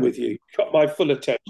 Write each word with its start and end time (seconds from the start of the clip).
with 0.00 0.18
you. 0.18 0.38
Got 0.56 0.72
my 0.72 0.86
full 0.86 1.10
attention. 1.10 1.40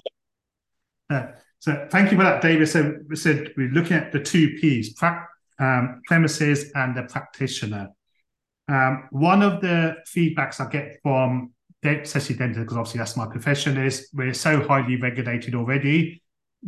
Uh, 1.09 1.27
so 1.59 1.87
thank 1.91 2.11
you 2.11 2.17
for 2.17 2.25
that, 2.25 2.43
David. 2.43 2.69
So 2.69 2.97
we 3.09 3.17
said 3.17 3.53
we're 3.57 3.71
looking 3.71 3.97
at 3.97 4.13
the 4.13 4.21
two 4.21 4.57
P's, 4.61 4.93
pra- 4.95 5.29
um, 5.59 6.03
premises 6.07 6.71
and 6.75 6.97
the 6.97 7.05
practitioner. 7.05 7.89
Um, 8.69 9.09
one 9.11 9.43
of 9.43 9.61
the 9.61 9.97
feedbacks 10.13 10.61
I 10.61 10.69
get 10.69 10.99
from 11.03 11.53
especially 11.95 12.37
dentists, 12.37 12.65
because 12.65 12.77
obviously 12.77 12.99
that's 12.99 13.17
my 13.17 13.27
profession, 13.27 13.77
is 13.77 14.09
we're 14.13 14.35
so 14.35 14.67
highly 14.67 14.97
regulated 14.97 15.55
already. 15.55 16.23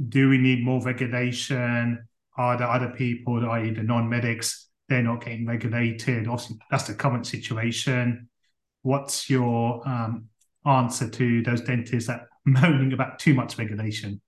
Do 0.09 0.29
we 0.29 0.39
need 0.39 0.65
more 0.65 0.81
regulation? 0.81 2.07
Are 2.37 2.57
there 2.57 2.69
other 2.69 2.91
people, 2.91 3.51
i.e. 3.51 3.71
the 3.71 3.83
non-medics, 3.83 4.69
they're 4.89 5.03
not 5.03 5.25
getting 5.25 5.47
regulated? 5.47 6.29
Obviously, 6.29 6.59
that's 6.71 6.85
the 6.85 6.95
current 6.95 7.27
situation. 7.27 8.29
What's 8.83 9.29
your 9.29 9.87
um, 9.89 10.29
answer 10.69 11.09
to 11.09 11.43
those 11.43 11.62
dentists 11.62 12.09
that 12.09 12.27
moaning 12.45 12.93
about 12.93 13.18
too 13.18 13.35
much 13.35 13.59
regulation? 13.59 14.21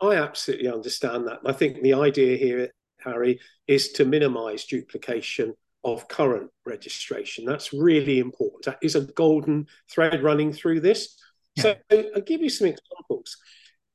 I 0.00 0.16
absolutely 0.16 0.68
understand 0.68 1.26
that. 1.26 1.40
I 1.44 1.52
think 1.52 1.82
the 1.82 1.94
idea 1.94 2.36
here, 2.36 2.70
Harry, 3.00 3.38
is 3.66 3.92
to 3.92 4.04
minimize 4.04 4.64
duplication 4.64 5.54
of 5.84 6.08
current 6.08 6.50
registration. 6.66 7.44
That's 7.44 7.72
really 7.72 8.18
important. 8.18 8.64
That 8.64 8.78
is 8.82 8.96
a 8.96 9.02
golden 9.02 9.66
thread 9.90 10.22
running 10.22 10.52
through 10.52 10.80
this. 10.80 11.16
Yeah. 11.56 11.74
So 11.90 12.04
I'll 12.14 12.22
give 12.22 12.42
you 12.42 12.50
some 12.50 12.68
examples. 12.68 13.36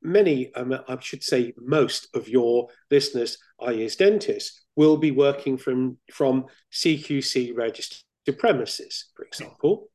Many, 0.02 0.54
um, 0.54 0.76
I 0.88 0.98
should 1.00 1.24
say, 1.24 1.54
most 1.58 2.08
of 2.14 2.28
your 2.28 2.68
listeners, 2.92 3.38
i.e., 3.62 3.90
dentists, 3.98 4.64
will 4.76 4.98
be 4.98 5.12
working 5.12 5.58
from 5.58 5.98
from 6.14 6.46
CQC 6.72 7.56
registered 7.56 8.04
premises, 8.38 9.12
for 9.16 9.24
example. 9.24 9.90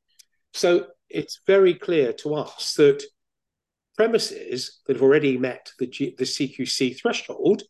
So 0.52 0.86
it's 1.10 1.40
very 1.46 1.74
clear 1.74 2.12
to 2.14 2.34
us 2.34 2.74
that 2.74 3.02
premises 3.96 4.80
that 4.86 4.96
have 4.96 5.02
already 5.02 5.36
met 5.36 5.70
the, 5.78 5.86
G, 5.86 6.14
the 6.16 6.24
CQC 6.24 7.00
threshold 7.00 7.62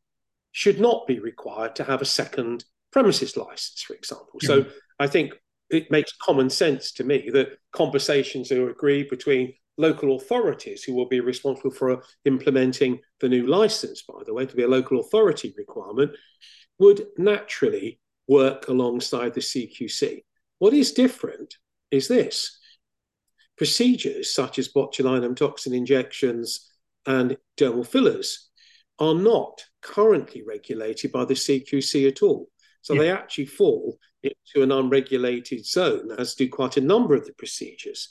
should 0.52 0.80
not 0.80 1.06
be 1.06 1.18
required 1.18 1.74
to 1.76 1.84
have 1.84 2.02
a 2.02 2.06
second 2.06 2.64
premises 2.92 3.36
license, 3.36 3.82
for 3.82 3.94
example. 3.94 4.38
Mm-hmm. 4.42 4.46
So 4.46 4.66
I 4.98 5.06
think 5.06 5.34
it 5.70 5.90
makes 5.90 6.12
common 6.20 6.50
sense 6.50 6.92
to 6.92 7.04
me 7.04 7.30
that 7.32 7.58
conversations 7.72 8.50
are 8.52 8.70
agreed 8.70 9.08
between 9.08 9.54
local 9.78 10.16
authorities 10.16 10.82
who 10.82 10.94
will 10.94 11.08
be 11.08 11.20
responsible 11.20 11.70
for 11.70 12.02
implementing 12.24 13.00
the 13.20 13.28
new 13.28 13.46
license, 13.46 14.02
by 14.02 14.22
the 14.26 14.34
way, 14.34 14.44
to 14.44 14.56
be 14.56 14.64
a 14.64 14.68
local 14.68 15.00
authority 15.00 15.54
requirement, 15.56 16.12
would 16.78 17.06
naturally 17.16 17.98
work 18.28 18.68
alongside 18.68 19.34
the 19.34 19.40
CQC. 19.40 20.22
What 20.58 20.74
is 20.74 20.92
different 20.92 21.56
is 21.90 22.08
this 22.08 22.59
procedures 23.60 24.32
such 24.32 24.58
as 24.58 24.72
botulinum 24.72 25.36
toxin 25.36 25.74
injections 25.74 26.70
and 27.04 27.36
dermal 27.58 27.86
fillers 27.86 28.48
are 28.98 29.14
not 29.14 29.62
currently 29.82 30.42
regulated 30.42 31.12
by 31.12 31.26
the 31.26 31.34
CQC 31.34 32.08
at 32.08 32.22
all. 32.22 32.48
So 32.80 32.94
yeah. 32.94 33.00
they 33.00 33.10
actually 33.10 33.44
fall 33.44 33.98
into 34.22 34.62
an 34.62 34.72
unregulated 34.72 35.66
zone, 35.66 36.08
as 36.18 36.34
do 36.34 36.48
quite 36.48 36.78
a 36.78 36.80
number 36.80 37.14
of 37.14 37.26
the 37.26 37.34
procedures. 37.34 38.08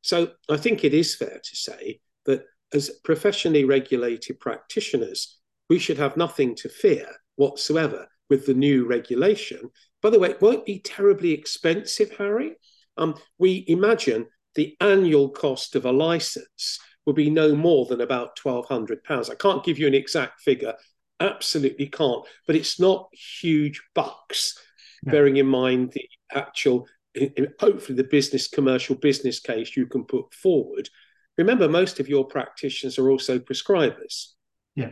So 0.00 0.28
I 0.48 0.58
think 0.58 0.84
it 0.84 0.94
is 0.94 1.16
fair 1.16 1.40
to 1.42 1.56
say 1.56 1.98
that 2.26 2.44
as 2.72 2.90
professionally 3.02 3.64
regulated 3.64 4.38
practitioners, 4.38 5.40
we 5.68 5.80
should 5.80 5.98
have 5.98 6.16
nothing 6.16 6.54
to 6.54 6.68
fear 6.68 7.08
whatsoever 7.34 8.06
with 8.30 8.46
the 8.46 8.54
new 8.54 8.86
regulation. 8.86 9.70
By 10.02 10.10
the 10.10 10.20
way, 10.20 10.30
it 10.30 10.40
won't 10.40 10.64
be 10.64 10.78
terribly 10.78 11.32
expensive, 11.32 12.12
Harry. 12.16 12.52
Um, 12.96 13.16
we 13.40 13.64
imagine 13.66 14.26
the 14.54 14.76
annual 14.80 15.28
cost 15.28 15.76
of 15.76 15.84
a 15.84 15.92
license 15.92 16.78
will 17.06 17.12
be 17.12 17.30
no 17.30 17.54
more 17.54 17.86
than 17.86 18.00
about 18.00 18.38
£1,200. 18.38 19.30
I 19.30 19.34
can't 19.34 19.64
give 19.64 19.78
you 19.78 19.86
an 19.86 19.94
exact 19.94 20.40
figure 20.40 20.74
absolutely 21.20 21.86
can't. 21.86 22.24
But 22.46 22.56
it's 22.56 22.80
not 22.80 23.08
huge 23.12 23.82
bucks, 23.94 24.58
bearing 25.04 25.36
in 25.36 25.46
mind 25.46 25.92
the 25.92 26.08
actual, 26.32 26.86
hopefully, 27.60 27.96
the 27.96 28.04
business, 28.04 28.48
commercial 28.48 28.96
business 28.96 29.40
case 29.40 29.76
you 29.76 29.86
can 29.86 30.04
put 30.04 30.32
forward. 30.32 30.88
Remember, 31.36 31.68
most 31.68 32.00
of 32.00 32.08
your 32.08 32.24
practitioners 32.24 32.98
are 32.98 33.10
also 33.10 33.38
prescribers. 33.38 34.28
Yeah. 34.74 34.90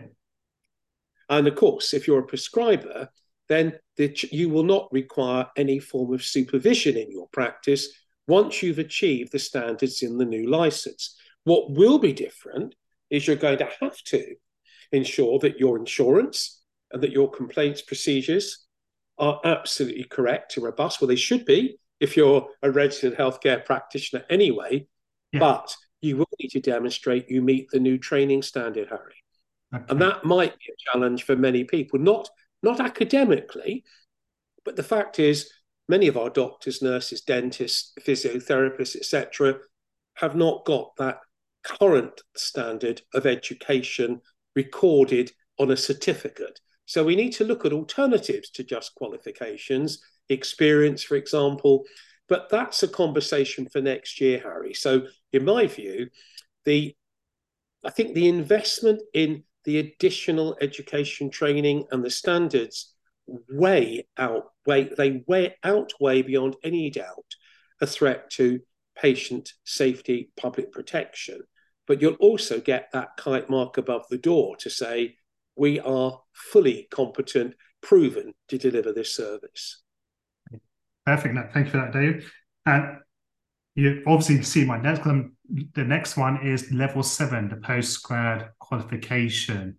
And 1.29 1.47
of 1.47 1.55
course, 1.55 1.95
if 1.95 2.07
you're 2.07 2.21
a 2.21 2.27
prescriber, 2.27 3.09
then 3.49 3.79
the, 3.97 4.15
you 4.31 4.49
will 4.49 4.65
not 4.65 4.93
require 4.93 5.47
any 5.57 5.79
form 5.79 6.13
of 6.13 6.23
supervision 6.23 6.97
in 6.97 7.11
your 7.11 7.29
practice 7.29 7.89
once 8.27 8.63
you've 8.63 8.79
achieved 8.79 9.33
the 9.33 9.39
standards 9.39 10.03
in 10.03 10.19
the 10.19 10.25
new 10.25 10.49
license. 10.49 11.17
What 11.45 11.71
will 11.71 11.99
be 11.99 12.13
different 12.13 12.75
is 13.11 13.27
you're 13.27 13.37
going 13.37 13.59
to 13.59 13.69
have 13.81 14.01
to 14.05 14.35
ensure 14.93 15.39
that 15.41 15.59
your 15.59 15.79
insurance 15.79 16.63
and 16.93 17.03
that 17.03 17.13
your 17.13 17.31
complaints 17.31 17.83
procedures 17.83 18.67
are 19.19 19.41
absolutely 19.45 20.05
correct 20.05 20.57
and 20.57 20.65
robust. 20.65 21.01
Well, 21.01 21.09
they 21.09 21.17
should 21.17 21.45
be 21.45 21.77
if 22.01 22.17
you're 22.17 22.49
a 22.63 22.71
registered 22.71 23.17
healthcare 23.17 23.65
practitioner 23.65 24.25
anyway, 24.29 24.87
yeah. 25.33 25.41
but 25.41 25.75
you 26.01 26.17
will 26.17 26.29
need 26.41 26.49
to 26.51 26.61
demonstrate 26.61 27.31
you 27.31 27.43
meet 27.43 27.69
the 27.71 27.79
new 27.81 27.99
training 27.99 28.43
standard, 28.43 28.89
Harry. 28.89 29.15
Okay. 29.75 29.85
And 29.89 30.01
that 30.01 30.25
might 30.25 30.59
be 30.59 30.73
a 30.73 30.91
challenge 30.91 31.23
for 31.25 31.37
many 31.37 31.65
people, 31.65 31.99
not 31.99 32.29
not 32.63 32.81
academically, 32.81 33.85
but 34.65 34.77
the 34.77 34.83
fact 34.83 35.19
is 35.19 35.51
many 35.93 36.09
of 36.09 36.17
our 36.17 36.31
doctors, 36.31 36.81
nurses, 36.81 37.21
dentists, 37.21 37.93
physiotherapists, 38.01 38.97
etc., 38.97 39.57
have 40.15 40.35
not 40.35 40.65
got 40.65 40.97
that 40.97 41.19
current 41.63 42.19
standard 42.35 43.03
of 43.13 43.27
education 43.27 44.19
recorded 44.57 45.31
on 45.59 45.71
a 45.71 45.77
certificate. 45.77 46.59
So 46.87 47.05
we 47.05 47.15
need 47.15 47.33
to 47.33 47.45
look 47.45 47.67
at 47.67 47.75
alternatives 47.75 48.49
to 48.53 48.65
just 48.65 48.95
qualifications, 48.95 50.03
experience, 50.31 51.03
for 51.03 51.17
example. 51.17 51.85
But 52.27 52.49
that's 52.49 52.83
a 52.83 52.89
conversation 52.89 53.69
for 53.69 53.83
next 53.83 54.19
year, 54.19 54.41
Harry. 54.41 54.73
So, 54.73 55.03
in 55.35 55.45
my 55.45 55.67
view, 55.67 56.09
the 56.65 56.97
I 57.85 57.91
think 57.91 58.15
the 58.15 58.29
investment 58.29 59.03
in 59.13 59.45
the 59.65 59.79
additional 59.79 60.57
education 60.63 61.29
training 61.29 61.85
and 61.91 62.03
the 62.03 62.11
standards 62.11 62.95
way 63.27 64.07
outweigh 64.19 64.91
they 64.97 65.23
way 65.27 65.55
outweigh 65.63 66.23
beyond 66.23 66.57
any 66.65 66.91
doubt 66.91 67.37
a 67.81 67.87
threat 67.87 68.31
to 68.31 68.61
patient 68.97 69.53
safety, 69.65 70.31
public 70.37 70.71
protection 70.73 71.41
but 71.87 72.01
you'll 72.01 72.15
also 72.15 72.61
get 72.61 72.91
that 72.93 73.17
kite 73.17 73.51
mark 73.51 73.77
above 73.77 74.07
the 74.09 74.19
door 74.19 74.57
to 74.57 74.71
say, 74.71 75.17
we 75.57 75.81
are 75.81 76.21
fully 76.33 76.89
competent, 76.91 77.55
proven 77.81 78.33
to 78.49 78.59
deliver 78.59 78.93
this 78.93 79.15
service. 79.15 79.83
Perfect. 81.05 81.53
Thank 81.53 81.67
you 81.67 81.73
for 81.73 81.79
that, 81.79 81.93
Dave. 81.93 82.33
And 82.65 82.99
you 83.75 84.03
obviously 84.07 84.43
see 84.43 84.65
my 84.65 84.81
next 84.81 85.05
one. 85.05 85.33
The 85.75 85.85
next 85.85 86.17
one 86.17 86.47
is 86.47 86.71
level 86.73 87.03
seven, 87.03 87.49
the 87.49 87.57
post 87.57 88.03
grad 88.03 88.51
qualification. 88.59 89.79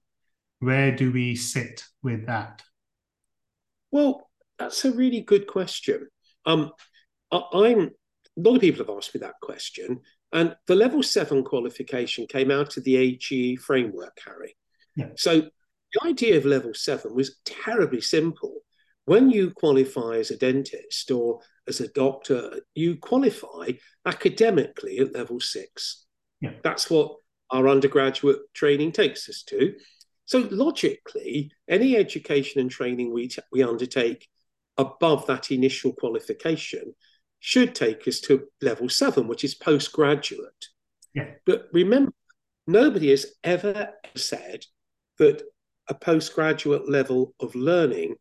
Where 0.59 0.95
do 0.95 1.11
we 1.11 1.35
sit 1.35 1.83
with 2.03 2.27
that? 2.27 2.61
Well, 3.93 4.27
that's 4.57 4.83
a 4.85 4.91
really 4.91 5.21
good 5.21 5.45
question. 5.45 6.07
Um, 6.47 6.71
I, 7.31 7.43
I'm 7.53 7.91
a 8.35 8.41
lot 8.41 8.55
of 8.55 8.61
people 8.61 8.83
have 8.83 8.97
asked 8.97 9.13
me 9.13 9.19
that 9.19 9.39
question, 9.41 10.01
and 10.31 10.55
the 10.65 10.75
level 10.75 11.03
seven 11.03 11.43
qualification 11.43 12.25
came 12.25 12.49
out 12.49 12.75
of 12.75 12.83
the 12.83 13.17
HEE 13.21 13.57
framework, 13.57 14.17
Harry. 14.25 14.57
Yeah. 14.95 15.09
So 15.15 15.41
the 15.41 16.07
idea 16.07 16.37
of 16.37 16.45
level 16.45 16.73
seven 16.73 17.13
was 17.13 17.37
terribly 17.45 18.01
simple. 18.01 18.61
When 19.05 19.29
you 19.29 19.51
qualify 19.51 20.17
as 20.17 20.31
a 20.31 20.37
dentist 20.37 21.11
or 21.11 21.41
as 21.67 21.79
a 21.79 21.89
doctor, 21.89 22.61
you 22.73 22.97
qualify 22.97 23.73
academically 24.07 24.97
at 24.99 25.13
level 25.13 25.39
six. 25.39 26.05
Yeah. 26.41 26.53
That's 26.63 26.89
what 26.89 27.15
our 27.51 27.67
undergraduate 27.67 28.39
training 28.55 28.93
takes 28.93 29.29
us 29.29 29.43
to. 29.49 29.75
So 30.25 30.47
logically, 30.51 31.51
any 31.67 31.97
education 31.97 32.61
and 32.61 32.71
training 32.71 33.13
we, 33.13 33.27
t- 33.27 33.41
we 33.51 33.63
undertake 33.63 34.29
above 34.77 35.27
that 35.27 35.51
initial 35.51 35.93
qualification 35.93 36.93
should 37.39 37.75
take 37.75 38.07
us 38.07 38.21
to 38.21 38.47
level 38.61 38.87
seven, 38.89 39.27
which 39.27 39.43
is 39.43 39.53
postgraduate. 39.53 40.67
Yeah. 41.13 41.31
But 41.45 41.67
remember, 41.73 42.13
nobody 42.65 43.09
has 43.09 43.25
ever 43.43 43.89
said 44.15 44.65
that 45.17 45.43
a 45.89 45.93
postgraduate 45.93 46.89
level 46.89 47.35
of 47.39 47.53
learning 47.53 48.15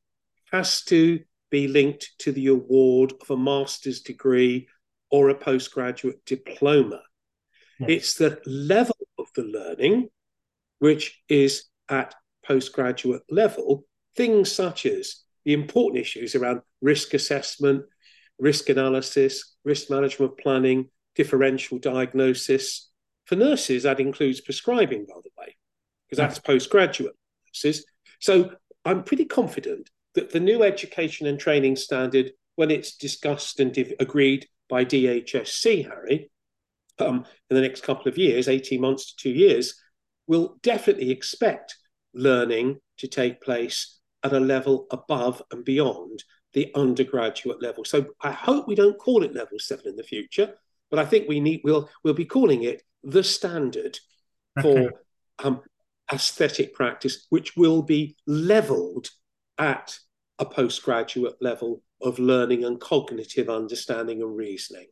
has 0.51 0.83
to 0.85 1.21
be 1.51 1.69
linked 1.69 2.13
to 2.19 2.33
the 2.33 2.49
award 2.49 3.13
of 3.21 3.31
a 3.31 3.37
master's 3.37 4.01
degree 4.01 4.69
or 5.11 5.29
a 5.29 5.35
postgraduate 5.35 6.25
diploma. 6.25 7.01
Yes. 7.79 7.89
It's 7.91 8.15
the 8.15 8.41
level 8.47 8.97
of 9.19 9.29
the 9.37 9.45
learning 9.45 10.09
which 10.79 11.23
is 11.29 11.67
at 11.93 12.15
postgraduate 12.45 13.23
level, 13.31 13.85
things 14.17 14.51
such 14.51 14.87
as 14.87 15.23
the 15.45 15.53
important 15.53 16.01
issues 16.01 16.35
around 16.35 16.63
risk 16.81 17.15
assessment, 17.15 17.85
risk 18.39 18.69
analysis, 18.69 19.55
risk 19.65 19.91
management 19.91 20.37
planning, 20.39 20.89
differential 21.15 21.79
diagnosis, 21.79 22.89
For 23.27 23.37
nurses, 23.37 23.85
that 23.85 24.01
includes 24.01 24.41
prescribing, 24.41 25.07
by 25.07 25.21
the 25.23 25.31
way, 25.39 25.55
because 26.09 26.19
that's 26.19 26.39
postgraduate 26.41 27.15
nurses. 27.47 27.85
So 28.19 28.51
I'm 28.85 29.05
pretty 29.05 29.27
confident 29.27 29.91
that 30.15 30.31
the 30.31 30.41
new 30.41 30.63
education 30.63 31.27
and 31.27 31.39
training 31.39 31.77
standard, 31.77 32.33
when 32.57 32.71
it's 32.71 32.97
discussed 32.97 33.61
and 33.61 33.77
agreed 34.01 34.49
by 34.69 34.85
DHSC, 34.85 35.89
Harry, 35.89 36.31
um, 36.99 37.25
in 37.51 37.57
the 37.57 37.63
next 37.63 37.83
couple 37.85 38.09
of 38.09 38.19
years, 38.19 38.49
18 38.49 38.81
months 38.81 39.13
to 39.13 39.17
two 39.17 39.31
years, 39.31 39.81
will 40.27 40.57
definitely 40.63 41.11
expect 41.11 41.77
learning 42.15 42.79
to 42.99 43.09
take 43.09 43.41
place 43.43 43.99
at 44.23 44.33
a 44.33 44.41
level 44.41 44.87
above 44.91 45.43
and 45.51 45.65
beyond 45.65 46.23
the 46.53 46.71
undergraduate 46.75 47.63
level. 47.63 47.85
So 47.85 48.07
I 48.21 48.31
hope 48.31 48.69
we 48.69 48.75
don't 48.75 48.99
call 48.99 49.23
it 49.23 49.35
level 49.35 49.59
seven 49.59 49.89
in 49.89 49.97
the 49.97 50.03
future, 50.03 50.55
but 50.91 50.99
I 50.99 51.05
think 51.05 51.29
we 51.29 51.41
need 51.41 51.63
we'll 51.65 51.89
we'll 52.05 52.15
be 52.15 52.25
calling 52.25 52.63
it 52.65 52.83
the 53.03 53.25
standard 53.25 53.99
okay. 54.59 54.63
for 54.63 55.03
um, 55.45 55.63
aesthetic 56.13 56.75
practice, 56.75 57.27
which 57.31 57.57
will 57.57 57.83
be 57.83 58.17
leveled 58.27 59.11
at 59.59 59.99
a 60.39 60.45
postgraduate 60.45 61.37
level 61.41 61.83
of 62.01 62.19
learning 62.19 62.65
and 62.65 62.81
cognitive 62.81 63.49
understanding 63.49 64.23
and 64.23 64.37
reasoning. 64.37 64.87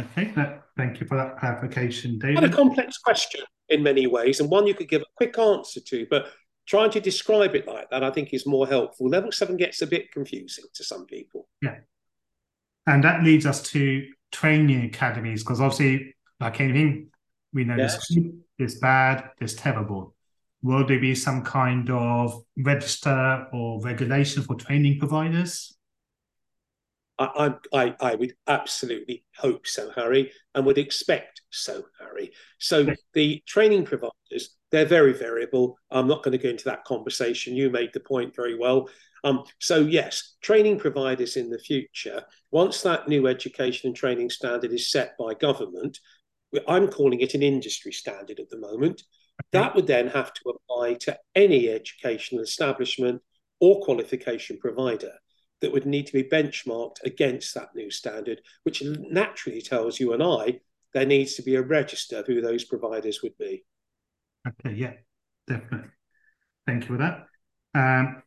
Okay, 0.00 0.32
uh, 0.36 0.58
thank 0.76 1.00
you 1.00 1.06
for 1.06 1.16
that 1.16 1.38
clarification, 1.38 2.18
David. 2.18 2.38
Quite 2.38 2.50
a 2.50 2.56
complex 2.56 2.98
question 2.98 3.42
in 3.68 3.82
many 3.82 4.06
ways, 4.06 4.40
and 4.40 4.50
one 4.50 4.66
you 4.66 4.74
could 4.74 4.88
give 4.88 5.02
a 5.02 5.06
quick 5.16 5.38
answer 5.38 5.80
to, 5.80 6.06
but 6.10 6.26
trying 6.66 6.90
to 6.90 7.00
describe 7.00 7.54
it 7.54 7.66
like 7.66 7.90
that, 7.90 8.02
I 8.04 8.10
think, 8.10 8.32
is 8.32 8.46
more 8.46 8.66
helpful. 8.66 9.08
Level 9.08 9.32
seven 9.32 9.56
gets 9.56 9.82
a 9.82 9.86
bit 9.86 10.10
confusing 10.12 10.64
to 10.74 10.84
some 10.84 11.06
people. 11.06 11.48
Yeah. 11.60 11.78
And 12.86 13.04
that 13.04 13.22
leads 13.22 13.46
us 13.46 13.62
to 13.70 14.06
training 14.32 14.84
academies, 14.84 15.42
because 15.42 15.60
obviously, 15.60 16.14
like 16.38 16.60
anything, 16.60 17.08
we 17.52 17.64
know 17.64 17.76
yes. 17.76 18.06
there's 18.08 18.74
good, 18.74 18.80
bad, 18.80 19.30
there's 19.38 19.54
terrible. 19.54 20.14
Will 20.62 20.86
there 20.86 21.00
be 21.00 21.14
some 21.14 21.42
kind 21.42 21.90
of 21.90 22.44
register 22.56 23.46
or 23.52 23.80
regulation 23.82 24.42
for 24.42 24.54
training 24.54 24.98
providers? 24.98 25.76
I, 27.20 27.54
I, 27.74 27.94
I 28.00 28.14
would 28.14 28.34
absolutely 28.46 29.24
hope 29.36 29.66
so, 29.66 29.90
Harry, 29.94 30.32
and 30.54 30.64
would 30.64 30.78
expect 30.78 31.42
so, 31.50 31.84
Harry. 32.00 32.32
So 32.58 32.86
the 33.12 33.42
training 33.46 33.84
providers, 33.84 34.56
they're 34.70 34.86
very 34.86 35.12
variable. 35.12 35.76
I'm 35.90 36.08
not 36.08 36.22
going 36.22 36.32
to 36.32 36.42
go 36.42 36.48
into 36.48 36.64
that 36.64 36.84
conversation. 36.84 37.54
You 37.54 37.68
made 37.68 37.90
the 37.92 38.00
point 38.00 38.34
very 38.34 38.56
well. 38.56 38.88
Um, 39.22 39.44
so 39.58 39.80
yes, 39.80 40.36
training 40.40 40.78
providers 40.78 41.36
in 41.36 41.50
the 41.50 41.58
future, 41.58 42.22
once 42.50 42.80
that 42.82 43.06
new 43.06 43.26
education 43.26 43.88
and 43.88 43.96
training 43.96 44.30
standard 44.30 44.72
is 44.72 44.90
set 44.90 45.12
by 45.18 45.34
government, 45.34 45.98
I'm 46.66 46.88
calling 46.88 47.20
it 47.20 47.34
an 47.34 47.42
industry 47.42 47.92
standard 47.92 48.40
at 48.40 48.48
the 48.48 48.58
moment. 48.58 49.02
That 49.52 49.74
would 49.74 49.86
then 49.86 50.08
have 50.08 50.32
to 50.32 50.54
apply 50.54 50.94
to 51.00 51.18
any 51.34 51.68
educational 51.68 52.42
establishment 52.42 53.20
or 53.60 53.82
qualification 53.82 54.58
provider 54.58 55.12
that 55.60 55.72
would 55.72 55.86
need 55.86 56.06
to 56.06 56.12
be 56.12 56.24
benchmarked 56.24 57.02
against 57.04 57.54
that 57.54 57.74
new 57.74 57.90
standard, 57.90 58.40
which 58.62 58.82
naturally 58.82 59.60
tells 59.60 60.00
you 60.00 60.12
and 60.12 60.22
I 60.22 60.60
there 60.92 61.06
needs 61.06 61.34
to 61.34 61.42
be 61.42 61.54
a 61.54 61.62
register 61.62 62.18
of 62.18 62.26
who 62.26 62.40
those 62.40 62.64
providers 62.64 63.22
would 63.22 63.36
be. 63.38 63.64
Okay, 64.46 64.74
yeah, 64.74 64.94
definitely. 65.46 65.90
Thank 66.66 66.88
you 66.88 66.96
for 66.96 66.98
that. 66.98 67.26
Um, 67.74 68.22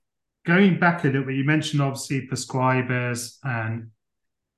going 0.46 0.80
back 0.80 1.04
a 1.04 1.08
little 1.08 1.24
bit, 1.24 1.36
you 1.36 1.44
mentioned 1.44 1.82
obviously 1.82 2.28
prescribers 2.28 3.38
and 3.44 3.90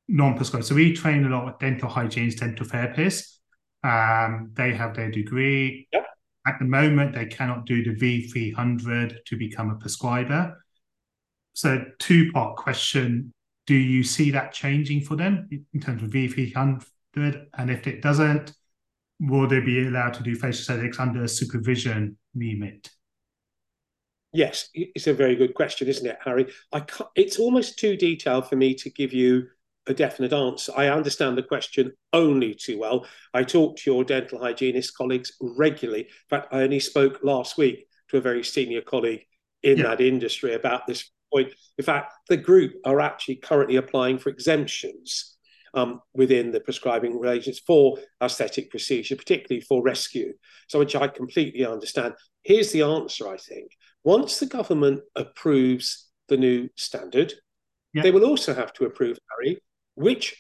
non-prescribers. 0.08 0.66
So 0.66 0.76
we 0.76 0.94
train 0.94 1.26
a 1.26 1.30
lot 1.30 1.48
of 1.48 1.60
dental 1.60 1.90
hygienists, 1.90 2.40
dental 2.40 2.66
therapists. 2.66 3.38
Um, 3.84 4.52
they 4.54 4.74
have 4.74 4.96
their 4.96 5.12
degree. 5.12 5.88
Yep. 5.92 6.06
At 6.48 6.60
the 6.60 6.66
moment, 6.66 7.16
they 7.16 7.26
cannot 7.26 7.66
do 7.66 7.84
the 7.84 7.96
V300 7.96 9.26
to 9.26 9.38
become 9.38 9.72
a 9.72 9.76
prescriber. 9.76 10.64
So, 11.56 11.86
two 12.00 12.32
part 12.34 12.58
question 12.58 13.34
Do 13.66 13.76
you 13.76 14.04
see 14.04 14.30
that 14.32 14.52
changing 14.52 15.02
for 15.02 15.16
them 15.16 15.50
in 15.74 15.82
terms 15.82 16.04
of 16.04 16.10
V300? 16.10 16.86
And 17.58 17.72
if 17.72 17.88
it 17.88 18.02
doesn't, 18.02 18.54
will 19.22 19.48
they 19.48 19.62
be 19.62 19.88
allowed 19.88 20.14
to 20.16 20.24
do 20.24 20.36
facial 20.36 20.76
aesthetics 20.76 21.00
under 21.00 21.28
supervision 21.28 22.18
remit? 22.36 22.90
Yes, 24.34 24.68
it's 24.74 25.08
a 25.08 25.14
very 25.14 25.38
good 25.38 25.54
question, 25.54 25.88
isn't 25.88 26.06
it, 26.06 26.18
Harry? 26.26 26.48
I 26.74 26.84
it's 27.16 27.40
almost 27.40 27.80
too 27.80 27.96
detailed 27.96 28.50
for 28.50 28.58
me 28.58 28.76
to 28.76 28.90
give 28.90 29.14
you 29.14 29.48
a 29.88 29.94
definite 29.94 30.34
answer. 30.34 30.74
I 30.76 30.90
understand 30.90 31.38
the 31.38 31.44
question 31.44 31.94
only 32.12 32.54
too 32.54 32.78
well. 32.78 33.06
I 33.34 33.44
talk 33.44 33.78
to 33.78 33.92
your 33.92 34.04
dental 34.04 34.40
hygienist 34.40 34.98
colleagues 34.98 35.32
regularly. 35.40 36.02
In 36.02 36.30
fact, 36.30 36.54
I 36.54 36.64
only 36.64 36.82
spoke 36.82 37.20
last 37.24 37.58
week 37.58 37.88
to 38.10 38.18
a 38.18 38.22
very 38.22 38.44
senior 38.44 38.82
colleague 38.82 39.26
in 39.64 39.78
yeah. 39.78 39.84
that 39.84 40.02
industry 40.02 40.54
about 40.54 40.86
this 40.86 41.10
point. 41.36 41.54
In 41.78 41.86
fact, 41.86 42.14
the 42.30 42.38
group 42.38 42.74
are 42.86 43.02
actually 43.02 43.36
currently 43.36 43.76
applying 43.76 44.18
for 44.18 44.30
exemptions 44.30 45.36
um, 45.74 46.02
within 46.14 46.52
the 46.52 46.62
prescribing 46.62 47.20
relations 47.20 47.60
for 47.60 47.98
aesthetic 48.24 48.70
procedure, 48.70 49.16
particularly 49.16 49.62
for 49.62 49.84
rescue. 49.84 50.34
So, 50.68 50.80
which 50.80 50.96
I 50.96 51.08
completely 51.08 51.66
understand. 51.66 52.14
Here's 52.44 52.72
the 52.72 52.84
answer, 52.84 53.28
I 53.28 53.38
think. 53.38 53.72
Once 54.04 54.40
the 54.40 54.46
government 54.46 55.02
approves 55.16 56.10
the 56.30 56.38
new 56.38 56.70
standard, 56.76 57.34
yeah. 57.94 58.04
they 58.04 58.12
will 58.12 58.26
also 58.26 58.54
have 58.54 58.72
to 58.74 58.86
approve, 58.86 59.18
Harry, 59.32 59.58
which 59.96 60.36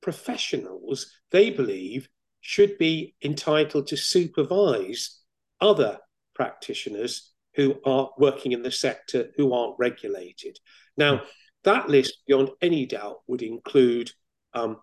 professionals 0.00 1.12
they 1.30 1.50
believe 1.50 2.08
should 2.40 2.78
be 2.78 3.14
entitled 3.22 3.86
to 3.86 3.96
supervise 3.96 5.20
other 5.60 5.98
practitioners 6.34 7.29
who 7.54 7.76
are 7.84 8.10
working 8.18 8.52
in 8.52 8.62
the 8.62 8.70
sector 8.70 9.30
who 9.36 9.52
aren't 9.52 9.78
regulated. 9.78 10.58
Now, 10.96 11.22
that 11.64 11.88
list, 11.88 12.18
beyond 12.26 12.50
any 12.62 12.86
doubt, 12.86 13.18
would 13.26 13.42
include 13.42 14.12
um, 14.54 14.78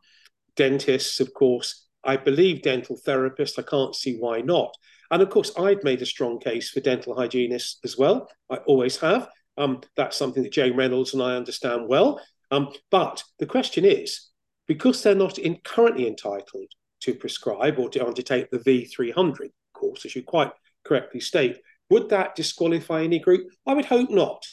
dentists, 0.55 1.19
of 1.19 1.33
course. 1.33 1.85
I 2.03 2.17
believe 2.17 2.61
dental 2.61 2.97
therapists. 3.05 3.57
I 3.57 3.63
can't 3.63 3.95
see 3.95 4.17
why 4.17 4.41
not. 4.41 4.75
And 5.09 5.21
of 5.21 5.29
course, 5.29 5.51
I've 5.57 5.83
made 5.83 6.01
a 6.01 6.05
strong 6.05 6.39
case 6.39 6.69
for 6.69 6.79
dental 6.79 7.15
hygienists 7.15 7.79
as 7.83 7.97
well. 7.97 8.29
I 8.49 8.57
always 8.57 8.97
have. 8.97 9.29
Um, 9.57 9.81
that's 9.95 10.17
something 10.17 10.43
that 10.43 10.51
Jane 10.51 10.75
Reynolds 10.75 11.13
and 11.13 11.23
I 11.23 11.35
understand 11.35 11.87
well. 11.87 12.21
Um, 12.51 12.69
but 12.91 13.23
the 13.39 13.45
question 13.45 13.85
is, 13.85 14.29
because 14.67 15.01
they're 15.01 15.15
not 15.15 15.37
in, 15.37 15.57
currently 15.63 16.07
entitled 16.07 16.71
to 17.01 17.13
prescribe 17.13 17.79
or 17.79 17.89
to 17.89 18.05
undertake 18.05 18.49
the 18.51 18.59
V300 18.59 19.49
course, 19.73 20.05
as 20.05 20.15
you 20.15 20.23
quite 20.23 20.51
correctly 20.83 21.19
state, 21.19 21.57
would 21.89 22.09
that 22.09 22.35
disqualify 22.35 23.03
any 23.03 23.19
group? 23.19 23.47
I 23.65 23.73
would 23.73 23.85
hope 23.85 24.09
not. 24.09 24.45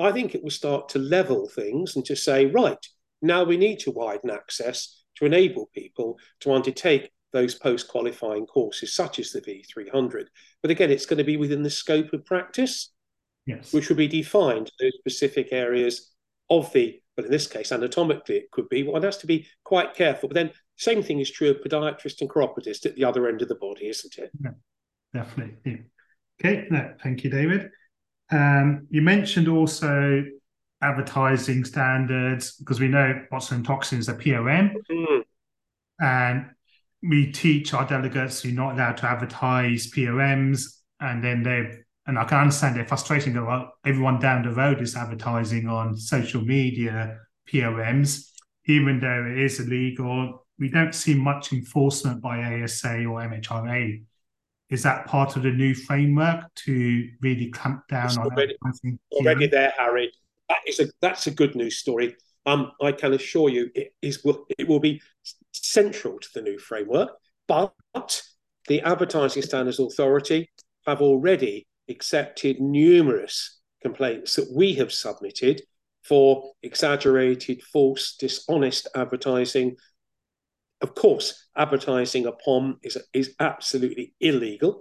I 0.00 0.12
think 0.12 0.34
it 0.34 0.42
will 0.42 0.50
start 0.50 0.88
to 0.90 0.98
level 0.98 1.48
things 1.48 1.96
and 1.96 2.04
to 2.06 2.14
say, 2.14 2.46
right, 2.46 2.78
now 3.20 3.44
we 3.44 3.56
need 3.56 3.80
to 3.80 3.90
widen 3.90 4.30
access 4.30 5.02
to 5.16 5.26
enable 5.26 5.66
people 5.74 6.18
to 6.40 6.52
undertake 6.52 7.10
those 7.32 7.54
post 7.54 7.88
qualifying 7.88 8.46
courses, 8.46 8.94
such 8.94 9.18
as 9.18 9.32
the 9.32 9.40
V300. 9.40 10.26
But 10.62 10.70
again, 10.70 10.90
it's 10.90 11.06
going 11.06 11.18
to 11.18 11.24
be 11.24 11.36
within 11.36 11.62
the 11.62 11.70
scope 11.70 12.12
of 12.12 12.24
practice, 12.24 12.92
yes. 13.46 13.72
which 13.72 13.88
will 13.88 13.96
be 13.96 14.08
defined 14.08 14.70
those 14.80 14.92
specific 14.98 15.48
areas 15.52 16.12
of 16.48 16.72
the, 16.72 17.00
but 17.16 17.26
in 17.26 17.30
this 17.30 17.46
case, 17.46 17.72
anatomically, 17.72 18.36
it 18.36 18.50
could 18.50 18.68
be. 18.68 18.84
One 18.84 19.02
has 19.02 19.18
to 19.18 19.26
be 19.26 19.46
quite 19.64 19.94
careful. 19.94 20.28
But 20.28 20.36
then, 20.36 20.52
same 20.76 21.02
thing 21.02 21.18
is 21.18 21.30
true 21.30 21.50
of 21.50 21.56
podiatrist 21.56 22.20
and 22.20 22.30
chiropodist 22.30 22.86
at 22.86 22.94
the 22.94 23.04
other 23.04 23.28
end 23.28 23.42
of 23.42 23.48
the 23.48 23.56
body, 23.56 23.88
isn't 23.88 24.16
it? 24.16 24.30
Yeah, 24.42 24.52
definitely. 25.12 25.84
Okay, 26.40 26.66
no, 26.70 26.94
thank 27.02 27.24
you, 27.24 27.30
David. 27.30 27.70
Um, 28.30 28.86
you 28.90 29.02
mentioned 29.02 29.48
also 29.48 30.24
advertising 30.80 31.64
standards 31.64 32.56
because 32.56 32.78
we 32.78 32.88
know 32.88 33.24
botulinum 33.32 33.64
toxins 33.64 34.08
are 34.08 34.14
POM, 34.14 34.76
mm. 34.90 35.22
and 36.00 36.46
we 37.02 37.32
teach 37.32 37.74
our 37.74 37.86
delegates 37.86 38.44
you're 38.44 38.54
not 38.54 38.74
allowed 38.74 38.96
to 38.98 39.06
advertise 39.06 39.90
POMs, 39.90 40.80
and 41.00 41.22
then 41.24 41.42
they 41.42 41.70
and 42.06 42.18
I 42.18 42.24
can 42.24 42.38
understand 42.38 42.76
their 42.76 42.86
frustration 42.86 43.34
that 43.34 43.44
well, 43.44 43.72
everyone 43.84 44.18
down 44.18 44.42
the 44.42 44.50
road 44.50 44.80
is 44.80 44.96
advertising 44.96 45.68
on 45.68 45.96
social 45.96 46.40
media 46.40 47.18
POMs, 47.52 48.30
even 48.66 49.00
though 49.00 49.26
it 49.30 49.38
is 49.38 49.60
illegal. 49.60 50.46
We 50.58 50.70
don't 50.70 50.94
see 50.94 51.14
much 51.14 51.52
enforcement 51.52 52.22
by 52.22 52.62
ASA 52.62 53.04
or 53.04 53.20
MHRA 53.20 54.02
is 54.70 54.82
that 54.82 55.06
part 55.06 55.36
of 55.36 55.42
the 55.42 55.50
new 55.50 55.74
framework 55.74 56.52
to 56.54 57.08
really 57.20 57.50
clamp 57.50 57.88
down 57.88 58.06
it's 58.06 58.16
on 58.18 58.26
already, 58.26 58.56
already 59.12 59.46
there, 59.46 59.72
Harry? 59.78 60.12
That 60.48 60.58
is 60.66 60.80
a 60.80 60.86
that's 61.00 61.26
a 61.26 61.30
good 61.30 61.54
news 61.54 61.76
story. 61.76 62.16
Um, 62.46 62.72
I 62.82 62.92
can 62.92 63.12
assure 63.12 63.48
you, 63.48 63.70
it 63.74 63.94
is 64.02 64.24
it 64.58 64.68
will 64.68 64.80
be 64.80 65.00
central 65.52 66.18
to 66.18 66.28
the 66.34 66.42
new 66.42 66.58
framework. 66.58 67.10
But 67.46 68.22
the 68.66 68.80
Advertising 68.82 69.42
Standards 69.42 69.78
Authority 69.78 70.50
have 70.86 71.00
already 71.00 71.66
accepted 71.88 72.60
numerous 72.60 73.60
complaints 73.82 74.36
that 74.36 74.50
we 74.54 74.74
have 74.74 74.92
submitted 74.92 75.62
for 76.02 76.52
exaggerated, 76.62 77.62
false, 77.62 78.16
dishonest 78.16 78.88
advertising 78.94 79.76
of 80.80 80.94
course, 80.94 81.48
advertising 81.56 82.26
a 82.26 82.32
POM 82.32 82.78
is, 82.82 82.98
is 83.12 83.34
absolutely 83.40 84.14
illegal. 84.20 84.80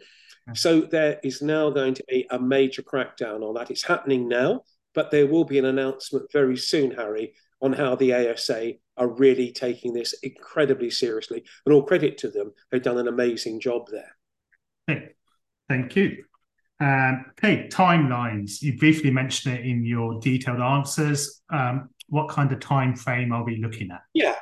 So 0.53 0.81
there 0.81 1.19
is 1.23 1.41
now 1.41 1.69
going 1.71 1.93
to 1.95 2.03
be 2.07 2.25
a 2.29 2.39
major 2.39 2.81
crackdown 2.81 3.41
on 3.43 3.55
that. 3.55 3.69
It's 3.69 3.83
happening 3.83 4.29
now, 4.29 4.61
but 4.93 5.11
there 5.11 5.27
will 5.27 5.43
be 5.43 5.59
an 5.59 5.65
announcement 5.65 6.31
very 6.31 6.55
soon, 6.55 6.91
Harry, 6.91 7.33
on 7.61 7.73
how 7.73 7.95
the 7.95 8.13
ASA 8.13 8.73
are 8.95 9.09
really 9.09 9.51
taking 9.51 9.93
this 9.93 10.13
incredibly 10.23 10.89
seriously. 10.89 11.43
And 11.65 11.73
all 11.73 11.83
credit 11.83 12.17
to 12.19 12.29
them, 12.29 12.53
they've 12.71 12.81
done 12.81 12.97
an 12.97 13.09
amazing 13.09 13.59
job 13.59 13.87
there. 13.91 14.15
Okay. 14.89 15.09
Thank 15.67 15.95
you. 15.97 16.23
Um, 16.79 17.25
okay, 17.31 17.67
timelines. 17.67 18.61
You 18.61 18.77
briefly 18.77 19.11
mentioned 19.11 19.59
it 19.59 19.65
in 19.65 19.83
your 19.83 20.19
detailed 20.21 20.61
answers. 20.61 21.41
Um, 21.49 21.89
what 22.07 22.29
kind 22.29 22.51
of 22.53 22.59
time 22.59 22.95
frame 22.95 23.33
are 23.33 23.43
we 23.43 23.57
looking 23.57 23.91
at? 23.91 24.01
Yeah. 24.13 24.35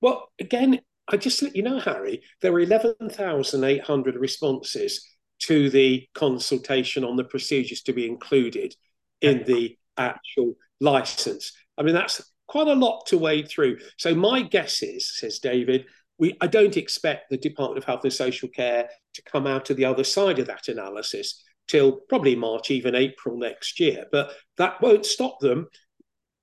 Well, 0.00 0.28
again, 0.40 0.80
I 1.08 1.16
just 1.16 1.42
let 1.42 1.56
you 1.56 1.62
know, 1.62 1.78
Harry, 1.78 2.22
there 2.42 2.52
were 2.52 2.60
11,800 2.60 4.16
responses 4.16 5.06
to 5.40 5.70
the 5.70 6.06
consultation 6.14 7.04
on 7.04 7.16
the 7.16 7.24
procedures 7.24 7.82
to 7.82 7.92
be 7.92 8.06
included 8.06 8.74
in 9.20 9.44
the 9.44 9.76
actual 9.96 10.54
license. 10.80 11.52
I 11.78 11.82
mean, 11.82 11.94
that's 11.94 12.22
quite 12.48 12.68
a 12.68 12.74
lot 12.74 13.06
to 13.06 13.18
wade 13.18 13.48
through. 13.48 13.78
So 13.98 14.14
my 14.14 14.42
guess 14.42 14.82
is, 14.82 15.18
says 15.18 15.38
David, 15.38 15.86
we 16.18 16.36
I 16.40 16.46
don't 16.46 16.76
expect 16.76 17.30
the 17.30 17.36
Department 17.36 17.78
of 17.78 17.84
Health 17.84 18.04
and 18.04 18.12
Social 18.12 18.48
Care 18.48 18.88
to 19.14 19.22
come 19.22 19.46
out 19.46 19.66
to 19.66 19.74
the 19.74 19.84
other 19.84 20.04
side 20.04 20.38
of 20.38 20.46
that 20.46 20.68
analysis 20.68 21.44
till 21.68 22.00
probably 22.08 22.36
March, 22.36 22.70
even 22.70 22.94
April 22.94 23.38
next 23.38 23.80
year. 23.80 24.06
But 24.10 24.32
that 24.56 24.80
won't 24.80 25.04
stop 25.04 25.40
them 25.40 25.68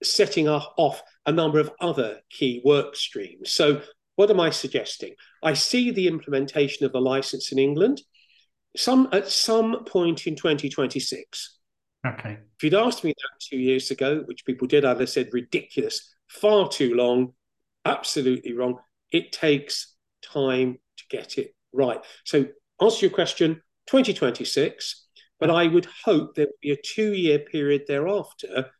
setting 0.04 0.48
off 0.48 1.02
a 1.26 1.32
number 1.32 1.60
of 1.60 1.72
other 1.80 2.20
key 2.30 2.62
work 2.66 2.96
streams. 2.96 3.52
So 3.52 3.82
what 4.16 4.30
am 4.30 4.40
I 4.40 4.50
suggesting? 4.50 5.16
I 5.42 5.54
see 5.54 5.92
the 5.92 6.08
implementation 6.08 6.86
of 6.86 6.92
the 6.92 7.02
license 7.02 7.52
in 7.52 7.60
England 7.60 8.02
some 8.76 9.10
at 9.12 9.28
some 9.28 9.86
point 9.86 10.26
in 10.28 10.36
2026. 10.36 11.60
Okay. 12.06 12.38
If 12.58 12.64
you'd 12.64 12.74
asked 12.74 13.04
me 13.04 13.14
that 13.16 13.40
two 13.40 13.58
years 13.58 13.92
ago, 13.92 14.24
which 14.26 14.46
people 14.46 14.68
did, 14.68 14.84
I'd 14.84 15.00
have 15.00 15.10
said 15.10 15.30
ridiculous, 15.32 16.14
far 16.28 16.68
too 16.68 16.96
long, 16.96 17.34
absolutely 17.86 18.54
wrong. 18.54 18.80
It 19.12 19.32
takes 19.32 19.96
time 20.24 20.80
to 20.98 21.04
get 21.10 21.38
it 21.38 21.56
right. 21.72 22.00
So, 22.26 22.46
answer 22.82 23.06
your 23.06 23.16
question 23.16 23.62
2026, 23.88 25.08
but 25.40 25.50
I 25.50 25.68
would 25.68 25.88
hope 26.04 26.36
there 26.36 26.48
would 26.48 26.60
be 26.62 26.72
a 26.72 26.78
two 26.78 27.14
year 27.14 27.40
period 27.40 27.84
thereafter 27.88 28.72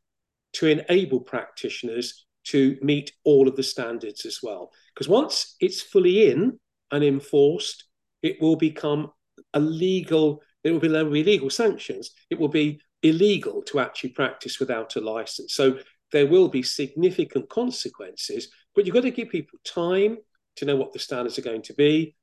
to 0.54 0.68
enable 0.68 1.22
practitioners 1.22 2.23
to 2.46 2.78
meet 2.82 3.12
all 3.24 3.48
of 3.48 3.56
the 3.56 3.64
standards 3.64 4.26
as 4.26 4.40
well. 4.44 4.72
Because 4.94 5.08
once 5.08 5.56
it's 5.60 5.82
fully 5.82 6.30
in 6.30 6.60
and 6.92 7.04
enforced, 7.04 7.86
it 8.22 8.42
will 8.42 8.56
become 8.56 9.12
a 9.54 9.60
legal, 9.60 10.42
it 10.64 10.72
will 10.72 10.80
be, 10.80 10.88
there 10.88 11.06
will 11.06 11.12
be 11.12 11.24
legal 11.24 11.50
sanctions. 11.50 12.12
It 12.30 12.40
will 12.40 12.50
be 12.50 12.80
illegal 13.02 13.62
to 13.64 13.80
actually 13.80 14.12
practice 14.12 14.60
without 14.60 14.96
a 14.96 15.02
license. 15.02 15.54
So 15.54 15.78
there 16.12 16.28
will 16.28 16.48
be 16.48 16.64
significant 16.64 17.50
consequences, 17.50 18.50
but 18.76 18.86
you've 18.86 18.96
got 18.96 19.02
to 19.02 19.12
give 19.12 19.30
people 19.30 19.60
time 19.66 20.18
to 20.58 20.66
know 20.66 20.76
what 20.76 20.94
the 20.94 21.00
standards 21.00 21.38
are 21.40 21.44
going 21.44 21.64
to 21.64 21.74
be. 21.74 22.16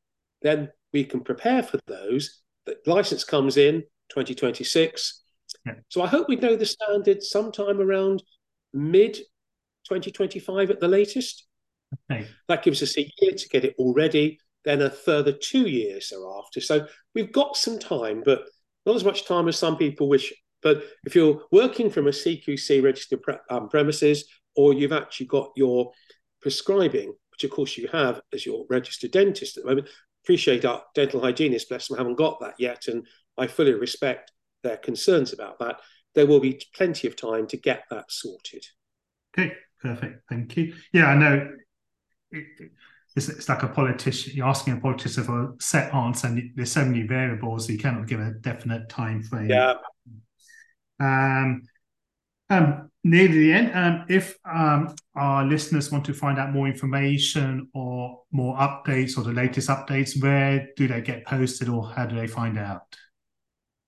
Then 0.43 0.71
we 0.93 1.05
can 1.05 1.21
prepare 1.21 1.63
for 1.63 1.79
those. 1.87 2.41
The 2.67 2.77
license 2.87 3.25
comes 3.25 3.57
in 3.57 3.83
2026. 4.11 5.23
Yeah. 5.67 5.73
So 5.89 6.03
I 6.03 6.07
hope 6.07 6.29
we 6.29 6.37
know 6.37 6.57
the 6.57 6.67
standards 6.67 7.31
sometime 7.31 7.81
around 7.81 8.23
mid 8.73 9.19
2025 9.85 10.71
at 10.71 10.81
the 10.81 10.89
latest. 10.89 11.47
Okay. 12.11 12.27
That 12.49 12.63
gives 12.63 12.83
us 12.83 12.97
a 12.97 13.11
year 13.21 13.33
to 13.33 13.49
get 13.49 13.65
it 13.65 13.75
all 13.79 13.93
ready, 13.95 14.39
then 14.65 14.83
a 14.83 14.91
further 14.91 15.33
two 15.33 15.69
years 15.69 16.11
thereafter. 16.11 16.61
So 16.61 16.87
we've 17.15 17.33
got 17.33 17.57
some 17.57 17.79
time, 17.79 18.23
but 18.25 18.45
not 18.87 18.97
as 18.97 19.05
much 19.05 19.27
time 19.27 19.49
as 19.49 19.57
some 19.57 19.77
people 19.77 20.09
wish. 20.09 20.33
But 20.63 20.85
if 21.05 21.15
you're 21.15 21.43
working 21.51 21.91
from 21.91 22.07
a 22.07 22.11
CQC 22.11 22.83
registered 22.83 23.23
pre- 23.23 23.37
um, 23.49 23.69
premises, 23.69 24.27
or 24.57 24.75
you've 24.75 24.93
actually 24.93 25.27
got 25.27 25.51
your 25.57 25.93
prescribing, 26.43 27.15
which 27.31 27.45
of 27.45 27.51
course 27.51 27.79
you 27.79 27.89
have 27.89 28.21
as 28.33 28.45
your 28.45 28.67
registered 28.69 29.11
dentist 29.11 29.57
at 29.57 29.65
the 29.65 29.71
moment, 29.71 29.89
appreciate 30.25 30.65
our 30.65 30.83
dental 30.95 31.21
hygienists, 31.21 31.69
bless 31.69 31.89
them, 31.89 31.99
haven't 31.99 32.17
got 32.17 32.41
that 32.41 32.55
yet. 32.59 32.89
And 32.89 33.07
I 33.39 33.47
fully 33.47 33.73
respect 33.73 34.33
their 34.63 34.77
concerns 34.77 35.33
about 35.33 35.59
that. 35.61 35.81
There 36.15 36.27
will 36.27 36.41
be 36.41 36.61
plenty 36.75 37.09
of 37.09 37.17
time 37.17 37.47
to 37.49 37.57
get 37.57 37.85
that 37.91 38.11
sorted. 38.11 38.65
Okay, 39.39 39.55
perfect. 39.81 40.29
Thank 40.29 40.57
you. 40.57 40.75
Yeah, 40.93 41.07
I 41.07 41.15
know 41.17 41.51
it, 42.31 42.47
it's, 43.17 43.29
it's 43.29 43.49
like 43.49 43.63
a 43.63 43.69
politician. 43.69 44.35
You're 44.37 44.47
asking 44.47 44.75
a 44.75 44.81
politician 44.81 45.25
for 45.25 45.43
a 45.43 45.53
set 45.61 45.93
answer, 45.95 46.29
and 46.29 46.53
there's 46.55 46.73
so 46.73 46.85
many 46.85 47.03
variables, 47.03 47.69
you 47.69 47.79
cannot 47.79 48.07
give 48.07 48.21
a 48.21 48.33
definite 48.33 48.89
time 48.89 49.23
frame. 49.23 49.51
Yeah. 49.51 49.75
Um, 51.01 51.63
um, 52.51 52.91
near 53.05 53.29
the 53.29 53.53
end, 53.53 53.73
um, 53.75 54.05
if 54.09 54.37
um, 54.45 54.95
our 55.15 55.45
listeners 55.45 55.91
want 55.91 56.05
to 56.05 56.15
find 56.15 56.39
out 56.39 56.53
more 56.53 56.67
information 56.67 57.69
or 57.75 58.23
more 58.31 58.57
updates 58.57 59.17
or 59.17 59.23
the 59.23 59.33
latest 59.33 59.69
updates, 59.69 60.21
where 60.21 60.69
do 60.77 60.87
they 60.87 61.01
get 61.01 61.25
posted 61.27 61.69
or 61.69 61.89
how 61.89 62.07
do 62.07 62.17
they 62.17 62.27
find 62.27 62.59
out? 62.59 62.83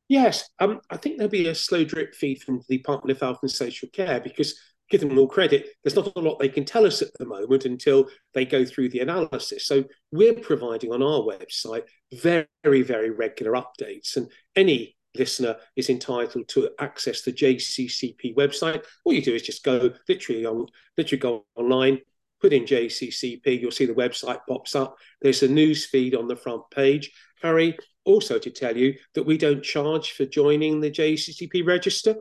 Yes, 0.09 0.49
um, 0.59 0.81
I 0.91 0.97
think 0.97 1.17
there'll 1.17 1.31
be 1.31 1.49
a 1.49 1.55
slow 1.55 1.85
drip 1.85 2.15
feed 2.15 2.43
from 2.43 2.63
the 2.69 2.77
Department 2.77 3.17
of 3.17 3.21
Health 3.21 3.39
and 3.43 3.51
Social 3.51 3.89
Care 3.93 4.21
because 4.21 4.59
give 4.93 5.01
them 5.01 5.19
all 5.19 5.27
credit. 5.27 5.71
There's 5.83 5.97
not 5.97 6.13
a 6.15 6.21
lot 6.21 6.39
they 6.39 6.51
can 6.51 6.65
tell 6.65 6.87
us 6.87 7.01
at 7.01 7.09
the 7.19 7.25
moment 7.25 7.65
until 7.65 8.09
they 8.35 8.45
go 8.45 8.65
through 8.65 8.91
the 8.91 9.01
analysis. 9.01 9.67
So 9.67 9.85
we're 10.13 10.35
providing 10.35 10.93
on 10.93 11.03
our 11.03 11.21
website 11.21 11.85
very, 12.13 12.47
very 12.83 13.11
regular 13.11 13.53
updates, 13.53 14.17
and 14.17 14.31
any 14.55 14.97
listener 15.17 15.57
is 15.77 15.91
entitled 15.91 16.47
to 16.49 16.71
access 16.79 17.23
the 17.23 17.33
JCCP 17.33 18.35
website. 18.35 18.85
All 19.05 19.13
you 19.15 19.23
do 19.23 19.35
is 19.35 19.43
just 19.43 19.65
go 19.65 19.91
literally 20.09 20.47
on, 20.47 20.67
literally 20.97 21.21
go 21.21 21.47
online, 21.57 22.01
put 22.43 22.53
in 22.53 22.65
JCCP, 22.65 23.61
you'll 23.61 23.71
see 23.71 23.87
the 23.87 23.95
website 23.95 24.41
pops 24.49 24.75
up. 24.75 24.97
There's 25.23 25.43
a 25.43 25.49
news 25.49 25.87
feed 25.87 26.15
on 26.15 26.29
the 26.29 26.37
front 26.37 26.63
page. 26.71 27.11
Harry, 27.41 27.77
also 28.05 28.39
to 28.39 28.51
tell 28.51 28.77
you 28.77 28.95
that 29.15 29.23
we 29.23 29.39
don't 29.39 29.63
charge 29.63 30.13
for 30.13 30.27
joining 30.27 30.81
the 30.81 30.91
JCCP 30.91 31.67
register. 31.67 32.17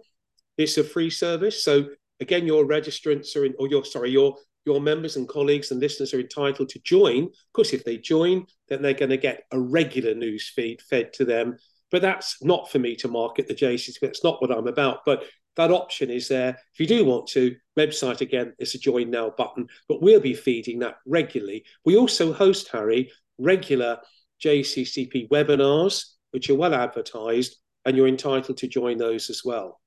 It's 0.57 0.77
a 0.77 0.83
free 0.83 1.09
service, 1.09 1.63
so 1.63 1.87
again, 2.21 2.45
your 2.45 2.65
registrants 2.65 3.35
are 3.35 3.45
in, 3.45 3.53
or 3.59 3.67
your 3.67 3.83
sorry, 3.83 4.11
your 4.11 4.37
your 4.65 4.79
members 4.79 5.15
and 5.15 5.27
colleagues 5.27 5.71
and 5.71 5.79
listeners 5.79 6.13
are 6.13 6.19
entitled 6.19 6.69
to 6.69 6.79
join. 6.83 7.23
Of 7.23 7.53
course, 7.53 7.73
if 7.73 7.83
they 7.83 7.97
join, 7.97 8.45
then 8.69 8.81
they're 8.81 8.93
going 8.93 9.09
to 9.09 9.17
get 9.17 9.43
a 9.51 9.59
regular 9.59 10.13
news 10.13 10.51
feed 10.55 10.81
fed 10.81 11.13
to 11.13 11.25
them. 11.25 11.57
But 11.89 12.03
that's 12.03 12.43
not 12.43 12.71
for 12.71 12.79
me 12.79 12.95
to 12.97 13.07
market 13.07 13.47
the 13.47 13.55
JCs. 13.55 13.99
That's 14.01 14.23
not 14.23 14.41
what 14.41 14.51
I'm 14.51 14.67
about. 14.67 14.99
But 15.05 15.23
that 15.57 15.71
option 15.71 16.09
is 16.09 16.27
there. 16.27 16.57
If 16.73 16.79
you 16.79 16.87
do 16.87 17.03
want 17.03 17.27
to, 17.29 17.55
website 17.77 18.21
again, 18.21 18.53
it's 18.59 18.75
a 18.75 18.79
join 18.79 19.09
now 19.09 19.33
button. 19.35 19.67
But 19.89 20.01
we'll 20.01 20.21
be 20.21 20.35
feeding 20.35 20.79
that 20.79 20.97
regularly. 21.05 21.65
We 21.83 21.97
also 21.97 22.31
host, 22.31 22.69
Harry, 22.71 23.11
regular 23.39 23.97
JCCP 24.43 25.29
webinars, 25.29 26.05
which 26.31 26.49
are 26.49 26.55
well 26.55 26.73
advertised, 26.73 27.57
and 27.83 27.97
you're 27.97 28.07
entitled 28.07 28.57
to 28.57 28.67
join 28.67 28.97
those 28.97 29.29
as 29.29 29.41
well. 29.43 29.80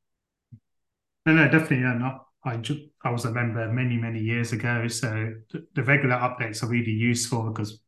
No, 1.26 1.32
no, 1.32 1.44
definitely. 1.44 1.78
Yeah, 1.80 1.94
not. 1.94 2.26
I, 2.44 2.60
I 3.02 3.10
was 3.10 3.24
a 3.24 3.30
member 3.30 3.72
many, 3.72 3.96
many 3.96 4.20
years 4.20 4.52
ago. 4.52 4.86
So 4.88 5.34
the, 5.50 5.66
the 5.74 5.82
regular 5.82 6.16
updates 6.16 6.62
are 6.62 6.68
really 6.68 6.92
useful 6.92 7.50
because 7.50 7.80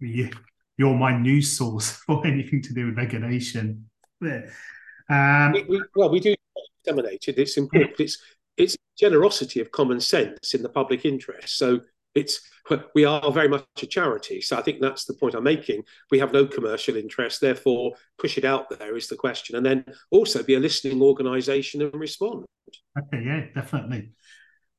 you, 0.00 0.30
you're 0.78 0.94
my 0.94 1.16
news 1.16 1.56
source 1.56 1.90
for 2.06 2.26
anything 2.26 2.62
to 2.62 2.74
do 2.74 2.86
with 2.86 2.96
regulation. 2.96 3.90
Yeah. 4.20 4.46
Um, 5.10 5.52
we, 5.52 5.64
we, 5.64 5.82
well, 5.94 6.10
we 6.10 6.20
do 6.20 6.34
disseminate 6.84 7.28
it. 7.28 7.38
It's 7.38 7.56
important. 7.56 7.94
Yeah. 7.98 8.04
It's 8.04 8.18
it's 8.56 8.76
generosity 8.98 9.60
of 9.60 9.70
common 9.70 10.00
sense 10.00 10.54
in 10.54 10.62
the 10.62 10.68
public 10.68 11.04
interest. 11.04 11.56
So 11.56 11.80
it's 12.18 12.40
we 12.94 13.04
are 13.04 13.32
very 13.32 13.48
much 13.48 13.64
a 13.82 13.86
charity. 13.86 14.40
So 14.40 14.58
I 14.58 14.62
think 14.62 14.80
that's 14.80 15.06
the 15.06 15.14
point 15.14 15.34
I'm 15.34 15.44
making. 15.44 15.82
We 16.10 16.18
have 16.18 16.32
no 16.32 16.46
commercial 16.46 16.96
interest, 16.96 17.40
therefore 17.40 17.94
push 18.18 18.36
it 18.36 18.44
out 18.44 18.68
there 18.78 18.96
is 18.96 19.08
the 19.08 19.16
question, 19.16 19.56
and 19.56 19.64
then 19.64 19.84
also 20.10 20.42
be 20.42 20.54
a 20.54 20.60
listening 20.60 21.00
organisation 21.00 21.80
and 21.80 21.94
respond. 21.94 22.44
Okay, 22.98 23.24
yeah, 23.24 23.46
definitely. 23.54 24.10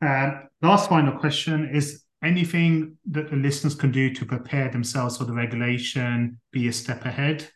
Uh, 0.05 0.41
last 0.61 0.89
final 0.89 1.17
question 1.17 1.69
is 1.73 2.03
anything 2.23 2.97
that 3.09 3.29
the 3.29 3.35
listeners 3.35 3.75
can 3.75 3.91
do 3.91 4.13
to 4.13 4.25
prepare 4.25 4.69
themselves 4.69 5.17
for 5.17 5.25
the 5.25 5.33
regulation, 5.33 6.39
be 6.51 6.67
a 6.67 6.73
step 6.73 7.05
ahead? 7.05 7.49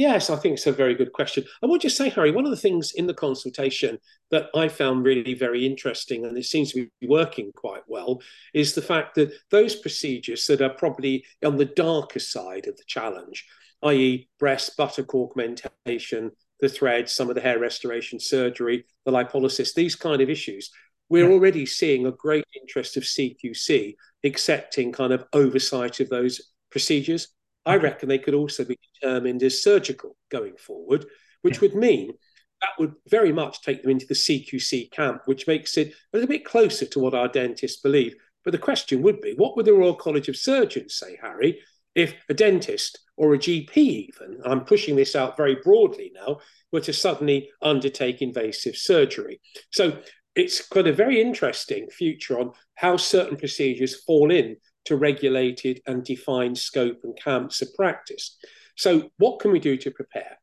Yes, 0.00 0.30
I 0.30 0.36
think 0.36 0.54
it's 0.54 0.66
a 0.66 0.72
very 0.72 0.94
good 0.94 1.12
question. 1.12 1.44
I 1.62 1.66
would 1.66 1.82
just 1.82 1.98
say, 1.98 2.08
Harry, 2.08 2.30
one 2.30 2.46
of 2.46 2.50
the 2.50 2.56
things 2.56 2.92
in 2.92 3.06
the 3.06 3.12
consultation 3.12 3.98
that 4.30 4.48
I 4.54 4.68
found 4.68 5.04
really 5.04 5.34
very 5.34 5.66
interesting, 5.66 6.24
and 6.24 6.38
it 6.38 6.46
seems 6.46 6.72
to 6.72 6.88
be 7.02 7.06
working 7.06 7.52
quite 7.52 7.82
well, 7.86 8.22
is 8.54 8.72
the 8.72 8.80
fact 8.80 9.16
that 9.16 9.30
those 9.50 9.76
procedures 9.76 10.46
that 10.46 10.62
are 10.62 10.70
probably 10.70 11.22
on 11.44 11.58
the 11.58 11.66
darker 11.66 12.18
side 12.18 12.66
of 12.66 12.78
the 12.78 12.84
challenge, 12.86 13.46
i.e., 13.82 14.26
breast 14.38 14.74
buttock 14.78 15.14
augmentation, 15.14 16.30
the 16.60 16.68
threads, 16.70 17.12
some 17.12 17.28
of 17.28 17.34
the 17.34 17.42
hair 17.42 17.58
restoration 17.58 18.18
surgery, 18.18 18.86
the 19.04 19.12
lipolysis, 19.12 19.74
these 19.74 19.96
kind 19.96 20.22
of 20.22 20.30
issues, 20.30 20.70
we're 21.10 21.28
yeah. 21.28 21.34
already 21.34 21.66
seeing 21.66 22.06
a 22.06 22.12
great 22.12 22.46
interest 22.58 22.96
of 22.96 23.02
CQC 23.02 23.96
accepting 24.24 24.92
kind 24.92 25.12
of 25.12 25.26
oversight 25.34 26.00
of 26.00 26.08
those 26.08 26.40
procedures. 26.70 27.28
I 27.66 27.76
reckon 27.76 28.08
they 28.08 28.18
could 28.18 28.34
also 28.34 28.64
be 28.64 28.78
determined 28.94 29.42
as 29.42 29.62
surgical 29.62 30.16
going 30.30 30.56
forward, 30.56 31.06
which 31.42 31.56
yeah. 31.56 31.60
would 31.60 31.74
mean 31.74 32.12
that 32.60 32.70
would 32.78 32.94
very 33.08 33.32
much 33.32 33.62
take 33.62 33.82
them 33.82 33.90
into 33.90 34.06
the 34.06 34.14
CQC 34.14 34.90
camp, 34.90 35.22
which 35.26 35.46
makes 35.46 35.76
it 35.76 35.88
a 35.88 36.16
little 36.16 36.28
bit 36.28 36.44
closer 36.44 36.86
to 36.86 36.98
what 36.98 37.14
our 37.14 37.28
dentists 37.28 37.80
believe. 37.80 38.14
But 38.44 38.52
the 38.52 38.58
question 38.58 39.02
would 39.02 39.20
be 39.20 39.34
what 39.36 39.56
would 39.56 39.66
the 39.66 39.72
Royal 39.72 39.94
College 39.94 40.28
of 40.28 40.36
Surgeons 40.36 40.94
say, 40.94 41.18
Harry, 41.20 41.60
if 41.94 42.14
a 42.28 42.34
dentist 42.34 42.98
or 43.16 43.34
a 43.34 43.38
GP, 43.38 43.76
even, 43.76 44.40
I'm 44.44 44.64
pushing 44.64 44.96
this 44.96 45.16
out 45.16 45.36
very 45.36 45.56
broadly 45.62 46.12
now, 46.14 46.38
were 46.72 46.80
to 46.80 46.92
suddenly 46.92 47.50
undertake 47.60 48.22
invasive 48.22 48.76
surgery? 48.76 49.40
So 49.70 49.98
it's 50.34 50.66
got 50.68 50.86
a 50.86 50.92
very 50.92 51.20
interesting 51.20 51.88
future 51.90 52.38
on 52.38 52.52
how 52.76 52.96
certain 52.96 53.36
procedures 53.36 54.02
fall 54.04 54.30
in 54.30 54.56
to 54.86 54.96
regulated 54.96 55.80
and 55.86 56.04
defined 56.04 56.58
scope 56.58 57.00
and 57.04 57.16
camps 57.16 57.62
of 57.62 57.72
practice. 57.74 58.36
So, 58.76 59.10
what 59.18 59.40
can 59.40 59.52
we 59.52 59.60
do 59.60 59.76
to 59.76 59.90
prepare? 59.90 60.38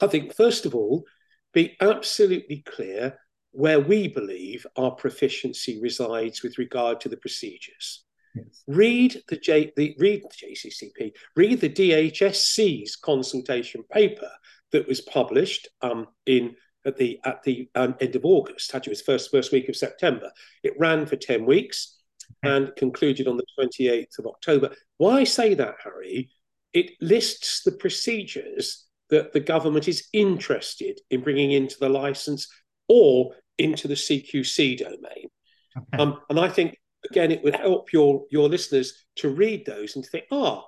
I 0.00 0.06
think, 0.06 0.34
first 0.34 0.66
of 0.66 0.74
all, 0.74 1.04
be 1.52 1.76
absolutely 1.80 2.62
clear 2.66 3.18
where 3.52 3.80
we 3.80 4.08
believe 4.08 4.66
our 4.76 4.90
proficiency 4.90 5.80
resides 5.80 6.42
with 6.42 6.58
regard 6.58 7.00
to 7.00 7.08
the 7.08 7.16
procedures. 7.16 8.04
Yes. 8.34 8.62
Read 8.66 9.22
the 9.28 9.36
J, 9.36 9.72
the 9.76 9.96
read 9.98 10.22
the 10.22 10.46
JCCP, 10.46 11.12
read 11.36 11.60
the 11.60 11.70
DHSC's 11.70 12.96
consultation 12.96 13.82
paper 13.90 14.30
that 14.72 14.86
was 14.86 15.00
published 15.00 15.68
um, 15.80 16.06
in 16.26 16.54
at 16.84 16.98
the 16.98 17.18
at 17.24 17.42
the 17.44 17.68
um, 17.74 17.94
end 18.00 18.14
of 18.14 18.26
August. 18.26 18.74
Actually, 18.74 18.90
it 18.90 18.98
was 18.98 19.02
first 19.02 19.30
first 19.30 19.52
week 19.52 19.70
of 19.70 19.76
September. 19.76 20.30
It 20.62 20.78
ran 20.78 21.06
for 21.06 21.16
ten 21.16 21.46
weeks 21.46 21.95
and 22.42 22.72
concluded 22.76 23.28
on 23.28 23.36
the 23.36 23.46
twenty 23.54 23.88
eighth 23.88 24.18
of 24.18 24.26
October. 24.26 24.74
Why 24.98 25.24
say 25.24 25.54
that, 25.54 25.76
Harry? 25.82 26.30
It 26.72 26.92
lists 27.00 27.62
the 27.62 27.72
procedures 27.72 28.86
that 29.10 29.32
the 29.32 29.40
government 29.40 29.88
is 29.88 30.08
interested 30.12 31.00
in 31.10 31.22
bringing 31.22 31.52
into 31.52 31.76
the 31.78 31.88
license 31.88 32.48
or 32.88 33.32
into 33.58 33.88
the 33.88 33.94
CQC 33.94 34.78
domain. 34.78 35.28
Okay. 35.76 35.98
Um, 35.98 36.20
and 36.28 36.38
I 36.38 36.48
think 36.48 36.76
again, 37.10 37.30
it 37.30 37.42
would 37.42 37.56
help 37.56 37.92
your 37.92 38.24
your 38.30 38.48
listeners 38.48 39.06
to 39.16 39.28
read 39.28 39.64
those 39.66 39.96
and 39.96 40.04
to 40.04 40.10
think, 40.10 40.24
ah, 40.30 40.64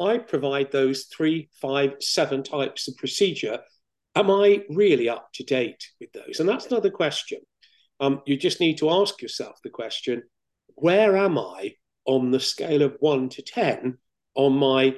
I 0.00 0.18
provide 0.18 0.70
those 0.70 1.04
three, 1.04 1.48
five, 1.60 1.94
seven 2.00 2.42
types 2.42 2.88
of 2.88 2.96
procedure. 2.96 3.60
Am 4.14 4.30
I 4.30 4.64
really 4.70 5.08
up 5.08 5.28
to 5.34 5.44
date 5.44 5.88
with 6.00 6.12
those? 6.12 6.40
And 6.40 6.48
that's 6.48 6.66
another 6.66 6.90
question. 6.90 7.40
Um, 8.00 8.22
you 8.26 8.36
just 8.36 8.60
need 8.60 8.78
to 8.78 8.90
ask 8.90 9.20
yourself 9.22 9.58
the 9.62 9.70
question: 9.70 10.22
Where 10.80 11.16
am 11.16 11.38
I 11.38 11.74
on 12.04 12.30
the 12.30 12.40
scale 12.40 12.82
of 12.82 12.96
one 13.00 13.28
to 13.30 13.42
ten 13.42 13.98
on 14.34 14.54
my 14.54 14.96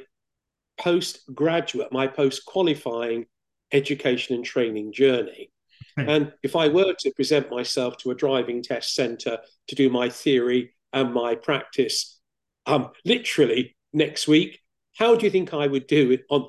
postgraduate, 0.79 1.93
my 1.93 2.07
post 2.07 2.45
qualifying 2.47 3.27
education 3.73 4.37
and 4.37 4.45
training 4.45 4.93
journey? 4.93 5.51
And 5.97 6.33
if 6.43 6.57
I 6.57 6.69
were 6.69 6.95
to 6.99 7.13
present 7.13 7.51
myself 7.51 7.99
to 7.99 8.11
a 8.11 8.15
driving 8.15 8.63
test 8.63 8.95
centre 8.95 9.39
to 9.69 9.75
do 9.75 9.91
my 9.91 10.09
theory 10.09 10.75
and 10.93 11.13
my 11.13 11.35
practice, 11.35 12.19
um, 12.67 12.91
literally 13.05 13.77
next 13.93 14.27
week, 14.27 14.61
how 14.97 15.15
do 15.15 15.27
you 15.27 15.31
think 15.31 15.53
I 15.53 15.67
would 15.67 15.87
do 15.87 16.13
it 16.13 16.23
on 16.31 16.49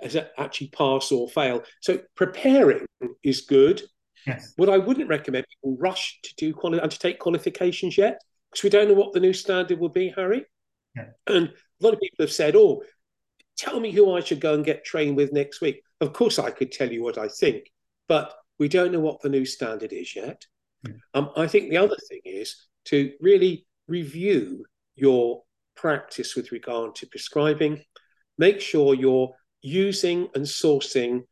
as 0.00 0.16
a, 0.16 0.28
actually 0.38 0.68
pass 0.68 1.10
or 1.10 1.28
fail? 1.28 1.62
So 1.80 2.00
preparing 2.16 2.84
is 3.22 3.42
good. 3.42 3.82
Yes. 4.26 4.52
What 4.56 4.68
I 4.68 4.78
wouldn't 4.78 5.08
recommend 5.08 5.46
people 5.48 5.76
rush 5.80 6.18
to 6.24 6.34
do 6.36 6.52
quali- 6.52 6.80
undertake 6.80 7.18
qualifications 7.18 7.96
yet 7.96 8.20
because 8.52 8.62
we 8.62 8.70
don't 8.70 8.88
know 8.88 8.94
what 8.94 9.12
the 9.12 9.20
new 9.20 9.32
standard 9.32 9.78
will 9.78 9.88
be, 9.88 10.12
Harry. 10.14 10.44
Yeah. 10.94 11.06
And 11.26 11.48
a 11.48 11.84
lot 11.84 11.94
of 11.94 12.00
people 12.00 12.24
have 12.24 12.32
said, 12.32 12.54
"Oh, 12.54 12.84
tell 13.56 13.80
me 13.80 13.90
who 13.90 14.12
I 14.12 14.20
should 14.20 14.40
go 14.40 14.54
and 14.54 14.64
get 14.64 14.84
trained 14.84 15.16
with 15.16 15.32
next 15.32 15.60
week." 15.60 15.82
Of 16.00 16.12
course, 16.12 16.38
I 16.38 16.50
could 16.50 16.70
tell 16.70 16.92
you 16.92 17.02
what 17.02 17.18
I 17.18 17.28
think, 17.28 17.72
but 18.08 18.34
we 18.58 18.68
don't 18.68 18.92
know 18.92 19.00
what 19.00 19.22
the 19.22 19.30
new 19.30 19.44
standard 19.44 19.92
is 19.92 20.14
yet. 20.14 20.46
Mm. 20.86 20.98
Um, 21.14 21.30
I 21.36 21.46
think 21.46 21.70
the 21.70 21.78
other 21.78 21.96
thing 22.08 22.20
is 22.24 22.68
to 22.86 23.12
really 23.20 23.66
review 23.88 24.64
your 24.94 25.42
practice 25.74 26.36
with 26.36 26.52
regard 26.52 26.94
to 26.96 27.06
prescribing. 27.06 27.82
Make 28.38 28.60
sure 28.60 28.94
you're 28.94 29.34
using 29.62 30.28
and 30.34 30.44
sourcing 30.44 31.22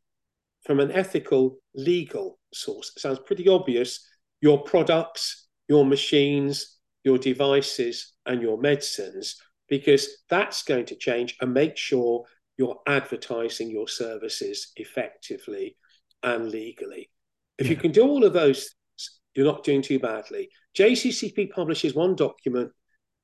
from 0.65 0.81
an 0.81 0.93
ethical, 0.93 1.59
legal 1.75 2.39
source. 2.53 2.93
It 2.97 3.01
sounds 3.01 3.21
pretty 3.21 3.49
obvious. 3.49 4.07
Your 4.41 4.63
products, 4.63 5.49
your 5.69 5.85
machines, 5.85 6.79
your 7.05 7.19
devices, 7.19 8.13
and 8.27 8.43
your 8.43 8.61
medicines, 8.61 9.37
because 9.69 10.09
that's 10.29 10.63
going 10.63 10.87
to 10.87 10.97
change 10.97 11.37
and 11.41 11.55
make 11.55 11.77
sure 11.77 12.25
you're 12.59 12.81
advertising 12.87 13.71
your 13.71 13.89
services 13.89 14.73
effectively 14.77 15.77
and 16.23 16.51
legally. 16.51 17.11
If 17.59 17.67
yeah. 17.67 17.71
you 17.71 17.77
can 17.77 17.93
do 17.93 18.03
all 18.03 18.25
of 18.25 18.33
those 18.33 18.59
things, 18.59 19.21
you're 19.35 19.47
not 19.47 19.65
doing 19.65 19.83
too 19.83 19.99
badly. 19.99 20.51
JCCP 20.77 21.51
publishes 21.51 21.95
one 21.95 22.15
document 22.17 22.71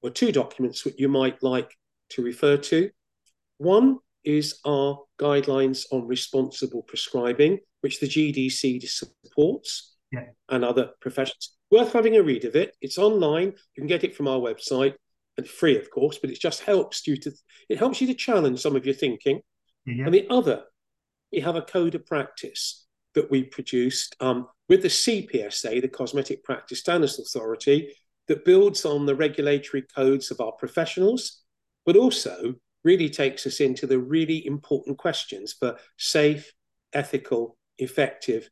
or 0.03 0.11
two 0.11 0.33
documents 0.33 0.83
that 0.85 0.99
you 0.99 1.09
might 1.09 1.43
like 1.43 1.71
to 2.11 2.23
refer 2.23 2.57
to. 2.57 2.91
One 3.59 3.99
is 4.25 4.59
our 4.67 4.99
guidelines 5.21 5.85
on 5.91 6.07
responsible 6.07 6.83
prescribing, 6.83 7.59
which 7.81 8.01
the 8.01 8.09
GDC 8.09 8.89
supports 8.89 9.97
yeah. 10.13 10.25
and 10.49 10.65
other 10.65 10.91
professions. 11.01 11.56
Worth 11.71 11.93
having 11.93 12.17
a 12.17 12.23
read 12.23 12.45
of 12.45 12.55
it. 12.55 12.77
It's 12.81 12.99
online. 12.99 13.49
You 13.49 13.81
can 13.81 13.87
get 13.87 14.05
it 14.05 14.15
from 14.15 14.29
our 14.29 14.39
website 14.39 14.95
and 15.37 15.47
free, 15.47 15.77
of 15.77 15.91
course, 15.91 16.19
but 16.19 16.31
it 16.31 16.41
just 16.41 16.63
helps 16.63 17.07
you 17.07 17.17
to 17.19 17.33
it 17.69 17.79
helps 17.79 18.01
you 18.01 18.07
to 18.07 18.15
challenge 18.15 18.61
some 18.61 18.77
of 18.77 18.87
your 18.87 18.95
thinking. 18.95 19.41
Yeah. 19.85 20.05
And 20.07 20.15
the 20.15 20.27
other, 20.31 20.65
we 21.33 21.41
have 21.41 21.57
a 21.57 21.63
code 21.63 21.95
of 21.95 22.07
practice 22.07 22.87
that 23.15 23.31
we 23.31 23.45
produced 23.45 24.15
um, 24.21 24.47
with 24.69 24.83
the 24.83 24.89
CPSA, 24.89 25.81
the 25.81 25.89
Cosmetic 25.89 26.45
Practice 26.45 26.81
Standards 26.81 27.19
Authority, 27.19 27.93
that 28.29 28.45
builds 28.45 28.85
on 28.85 29.07
the 29.07 29.15
regulatory 29.15 29.83
codes 29.83 30.31
of 30.31 30.41
our 30.41 30.53
professionals, 30.53 31.43
but 31.85 31.97
also 31.97 32.55
really 32.85 33.09
takes 33.09 33.47
us 33.47 33.61
into 33.61 33.87
the 33.87 33.99
really 33.99 34.47
important 34.47 34.99
questions 34.99 35.53
for 35.53 35.77
safe, 35.97 36.53
ethical, 36.93 37.57
effective, 37.79 38.49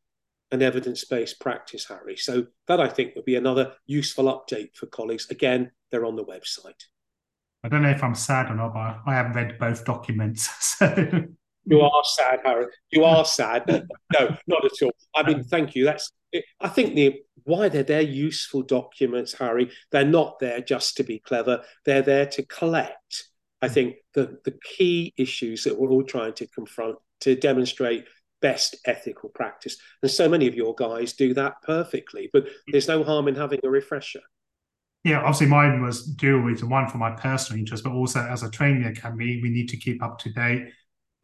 and 0.55 0.63
evidence 0.63 1.05
based 1.05 1.41
practice, 1.41 1.87
Harry. 1.89 2.17
So, 2.17 2.47
that 2.69 2.81
I 2.81 2.89
think 2.89 3.15
would 3.15 3.27
be 3.27 3.37
another 3.37 3.75
useful 3.85 4.25
update 4.25 4.75
for 4.75 4.87
colleagues. 4.87 5.29
Again, 5.31 5.73
they're 5.91 6.07
on 6.07 6.17
the 6.17 6.25
website. 6.25 6.85
I 7.63 7.69
don't 7.69 7.83
know 7.83 7.91
if 7.91 8.03
I'm 8.03 8.15
sad 8.15 8.51
or 8.51 8.55
not, 8.55 8.75
but 8.75 9.01
I 9.07 9.15
haven't 9.15 9.33
read 9.33 9.59
both 9.59 9.85
documents. 9.85 10.49
So 11.67 11.77
you 11.77 11.81
are 11.81 12.03
sad, 12.05 12.41
Harry. 12.45 12.67
You 12.91 13.05
are 13.05 13.25
sad. 13.25 13.67
no, 13.67 14.37
not 14.47 14.65
at 14.67 14.83
all. 14.83 14.93
I 15.17 15.23
mean, 15.23 15.45
thank 15.45 15.75
you. 15.75 15.85
That's. 15.85 16.13
I 16.61 16.69
think 16.69 16.95
the 16.95 17.23
why 17.45 17.71
they're 17.71 17.83
they're 17.83 18.03
useful 18.03 18.63
documents, 18.63 19.33
Harry. 19.35 19.71
They're 19.91 20.05
not 20.05 20.39
there 20.41 20.61
just 20.61 20.99
to 20.99 21.05
be 21.05 21.21
clever. 21.21 21.63
They're 21.87 22.03
there 22.03 22.27
to 22.27 22.45
collect. 22.45 23.29
I 23.63 23.69
think 23.69 23.97
the 24.13 24.39
the 24.45 24.59
key 24.63 25.15
issues 25.17 25.65
that 25.65 25.79
we're 25.79 25.89
all 25.89 26.03
trying 26.03 26.35
to 26.35 26.47
confront 26.49 26.97
to 27.21 27.35
demonstrate 27.35 28.05
best 28.45 28.77
ethical 28.85 29.31
practice. 29.31 29.79
And 30.03 30.11
so 30.11 30.29
many 30.29 30.47
of 30.47 30.55
your 30.55 30.75
guys 30.75 31.15
do 31.15 31.33
that 31.33 31.55
perfectly. 31.63 32.29
But 32.31 32.45
there's 32.69 32.89
no 32.89 33.03
harm 33.03 33.27
in 33.27 33.35
having 33.35 33.61
a 33.65 33.71
refresher. 33.71 34.21
Yeah, 35.03 35.21
obviously 35.21 35.47
mine 35.47 35.83
was 35.83 36.05
dual 36.05 36.41
reason, 36.41 36.69
one 36.69 36.89
for 36.89 36.99
my 36.99 37.13
personal 37.13 37.59
interest, 37.59 37.85
but 37.85 37.93
also 37.93 38.21
as 38.21 38.43
a 38.43 38.51
training 38.51 38.85
academy, 38.85 39.41
we 39.43 39.49
need 39.49 39.69
to 39.71 39.79
keep 39.79 40.03
up 40.03 40.19
to 40.21 40.31
date 40.33 40.69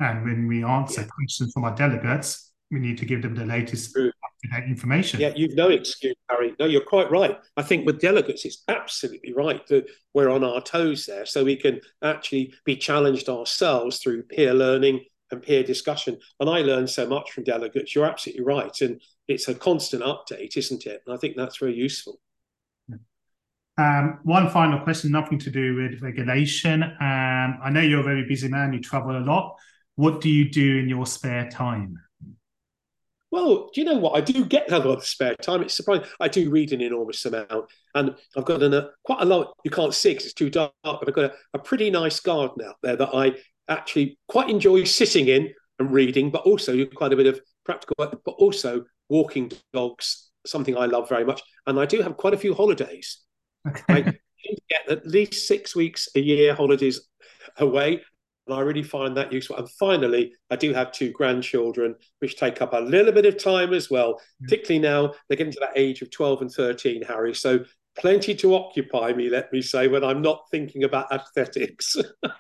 and 0.01 0.25
when 0.25 0.49
we 0.49 0.65
answer 0.65 1.03
yeah. 1.03 1.09
questions 1.09 1.53
from 1.53 1.65
our 1.65 1.75
delegates, 1.75 2.53
we 2.71 2.79
need 2.79 2.97
to 2.99 3.05
give 3.05 3.23
them 3.23 3.35
the 3.35 3.45
latest 3.45 3.97
up-to-date 3.97 4.65
information. 4.67 5.21
Yeah, 5.21 5.33
you've 5.37 5.55
no 5.55 5.69
excuse, 5.69 6.17
Harry. 6.31 6.55
No, 6.59 6.67
you're 6.67 6.85
quite 6.85 7.11
right. 7.11 7.37
I 7.57 7.63
think 7.63 7.85
with 7.85 8.01
delegates, 8.01 8.45
it's 8.45 8.63
absolutely 8.69 9.35
right 9.35 9.65
that 9.67 9.87
we're 10.15 10.31
on 10.31 10.43
our 10.43 10.63
toes 10.63 11.05
there, 11.05 11.27
so 11.27 11.45
we 11.45 11.57
can 11.57 11.81
actually 12.03 12.55
be 12.65 12.77
challenged 12.77 13.29
ourselves 13.29 13.99
through 13.99 14.23
peer 14.23 14.55
learning 14.55 15.05
and 15.33 15.43
peer 15.43 15.63
discussion. 15.63 16.19
And 16.39 16.49
I 16.49 16.61
learned 16.61 16.91
so 16.91 17.07
much 17.07 17.31
from 17.31 17.45
delegates. 17.45 17.95
You're 17.95 18.07
absolutely 18.07 18.45
right, 18.45 18.81
and 18.81 19.01
it's 19.29 19.49
a 19.49 19.55
constant 19.55 20.03
update, 20.03 20.57
isn't 20.57 20.87
it? 20.87 21.03
And 21.07 21.15
I 21.15 21.19
think 21.19 21.37
that's 21.37 21.59
very 21.59 21.75
useful. 21.75 22.21
Um, 23.79 24.19
one 24.25 24.51
final 24.51 24.81
question, 24.81 25.11
nothing 25.11 25.39
to 25.39 25.51
do 25.51 25.75
with 25.75 26.03
regulation. 26.03 26.83
Um, 26.83 27.59
I 27.63 27.71
know 27.71 27.81
you're 27.81 28.01
a 28.01 28.05
very 28.05 28.27
busy 28.27 28.49
man, 28.49 28.73
you 28.73 28.81
travel 28.81 29.17
a 29.17 29.25
lot. 29.25 29.57
What 29.95 30.21
do 30.21 30.29
you 30.29 30.51
do 30.51 30.79
in 30.79 30.89
your 30.89 31.07
spare 31.07 31.49
time? 31.49 31.99
Well, 33.31 33.71
do 33.73 33.81
you 33.81 33.85
know 33.85 33.99
what? 33.99 34.17
I 34.17 34.21
do 34.21 34.45
get 34.45 34.73
a 34.73 34.79
lot 34.79 34.99
of 34.99 35.07
spare 35.07 35.37
time. 35.37 35.63
It's 35.63 35.75
surprising. 35.75 36.05
I 36.19 36.27
do 36.27 36.51
read 36.51 36.73
an 36.73 36.81
enormous 36.81 37.25
amount, 37.25 37.71
and 37.95 38.17
I've 38.37 38.45
got 38.45 38.63
an, 38.63 38.75
a, 38.75 38.91
quite 39.05 39.23
a 39.23 39.25
lot. 39.25 39.55
You 39.65 39.71
can't 39.71 39.95
see 39.95 40.11
because 40.11 40.25
it's 40.27 40.35
too 40.35 40.51
dark, 40.51 40.73
but 40.83 41.09
I've 41.09 41.15
got 41.15 41.27
a, 41.27 41.35
a 41.55 41.59
pretty 41.59 41.91
nice 41.91 42.19
garden 42.19 42.67
out 42.67 42.77
there 42.83 42.97
that 42.97 43.15
I 43.15 43.35
actually 43.71 44.19
quite 44.29 44.51
enjoy 44.51 44.85
sitting 44.85 45.29
in 45.29 45.53
and 45.79 45.93
reading, 45.93 46.31
but 46.31 46.43
also 46.43 46.85
quite 46.87 47.13
a 47.13 47.17
bit 47.17 47.27
of 47.27 47.41
practical 47.65 47.95
work, 47.99 48.21
but 48.25 48.33
also 48.33 48.85
walking 49.09 49.51
dogs, 49.73 50.31
something 50.47 50.77
I 50.77 50.87
love 50.87 51.09
very 51.09 51.25
much. 51.25 51.43
And 51.67 51.79
I 51.81 51.87
do 51.87 52.03
have 52.03 52.17
quite 52.17 52.35
a 52.35 52.39
few 52.39 52.55
holidays. 52.55 53.21
Okay. 53.67 53.83
I, 53.89 54.15
get 54.69 54.91
at 54.91 55.07
least 55.07 55.47
six 55.47 55.77
weeks 55.77 56.09
a 56.15 56.21
year 56.21 56.55
holidays 56.55 57.01
away. 57.59 58.01
And 58.47 58.57
I 58.57 58.61
really 58.61 58.83
find 58.83 59.17
that 59.17 59.33
useful. 59.33 59.57
And 59.57 59.71
finally, 59.71 60.33
I 60.51 60.57
do 60.57 60.73
have 60.73 60.93
two 60.93 61.13
grandchildren, 61.13 61.95
which 62.21 62.37
take 62.37 62.63
up 62.63 62.73
a 62.73 62.79
little 62.81 63.13
bit 63.13 63.27
of 63.27 63.43
time 63.43 63.73
as 63.73 63.91
well, 63.91 64.15
mm. 64.15 64.45
particularly 64.45 64.81
now 64.81 65.15
they're 65.29 65.37
getting 65.37 65.53
to 65.53 65.61
that 65.61 65.77
age 65.77 66.03
of 66.03 66.11
12 66.11 66.43
and 66.43 66.51
13, 66.51 67.03
Harry. 67.03 67.35
So 67.35 67.61
plenty 67.99 68.35
to 68.37 68.55
occupy 68.55 69.13
me, 69.13 69.29
let 69.29 69.53
me 69.53 69.63
say, 69.63 69.89
when 69.89 70.05
I'm 70.05 70.23
not 70.23 70.47
thinking 70.51 70.85
about 70.85 71.13
aesthetics. 71.13 71.97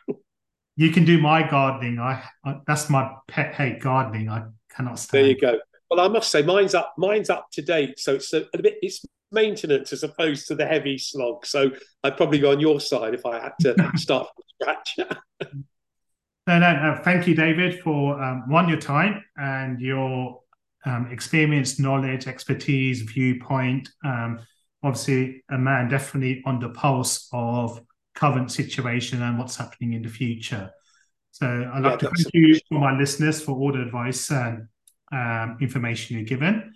you 0.76 0.90
can 0.90 1.04
do 1.04 1.18
my 1.18 1.48
gardening. 1.48 1.98
I, 1.98 2.22
I, 2.44 2.60
that's 2.66 2.88
my 2.88 3.10
pet 3.28 3.54
hate 3.54 3.80
gardening. 3.80 4.28
I 4.28 4.44
cannot 4.74 4.98
stand. 4.98 5.24
There 5.24 5.30
you 5.30 5.40
go. 5.40 5.58
Well, 5.90 6.00
I 6.00 6.08
must 6.08 6.30
say, 6.30 6.42
mine's 6.42 6.74
up. 6.74 6.94
Mine's 6.96 7.30
up 7.30 7.48
to 7.52 7.62
date, 7.62 7.98
so 7.98 8.14
it's 8.14 8.32
a, 8.32 8.44
a 8.54 8.62
bit. 8.62 8.78
It's 8.80 9.04
maintenance 9.32 9.92
as 9.92 10.02
opposed 10.02 10.48
to 10.48 10.54
the 10.54 10.66
heavy 10.66 10.98
slog. 10.98 11.46
So 11.46 11.70
I'd 12.04 12.16
probably 12.16 12.38
go 12.38 12.52
on 12.52 12.60
your 12.60 12.80
side 12.80 13.14
if 13.14 13.26
I 13.26 13.40
had 13.40 13.52
to 13.60 13.92
start 13.96 14.28
from 14.34 14.44
scratch. 14.60 14.96
no, 16.46 16.58
no, 16.58 16.72
no. 16.72 17.00
Thank 17.02 17.26
you, 17.26 17.34
David, 17.34 17.80
for 17.80 18.22
um, 18.22 18.48
one 18.48 18.68
your 18.68 18.78
time 18.80 19.24
and 19.36 19.80
your 19.80 20.40
um, 20.84 21.08
experience, 21.10 21.78
knowledge, 21.78 22.26
expertise, 22.26 23.02
viewpoint. 23.02 23.88
Um, 24.04 24.40
obviously, 24.82 25.44
a 25.50 25.58
man 25.58 25.88
definitely 25.88 26.42
on 26.46 26.58
the 26.58 26.70
pulse 26.70 27.28
of 27.32 27.80
current 28.14 28.50
situation 28.50 29.22
and 29.22 29.38
what's 29.38 29.56
happening 29.56 29.94
in 29.94 30.02
the 30.02 30.08
future. 30.08 30.70
So 31.30 31.46
I'd 31.46 31.82
like 31.82 32.02
yeah, 32.02 32.08
to 32.08 32.14
thank 32.16 32.34
you 32.34 32.58
for 32.68 32.78
my 32.80 32.98
listeners 32.98 33.40
for 33.40 33.52
all 33.52 33.72
the 33.72 33.82
advice 33.82 34.30
and 34.30 34.68
um, 35.12 35.56
information 35.60 36.18
you've 36.18 36.28
given. 36.28 36.72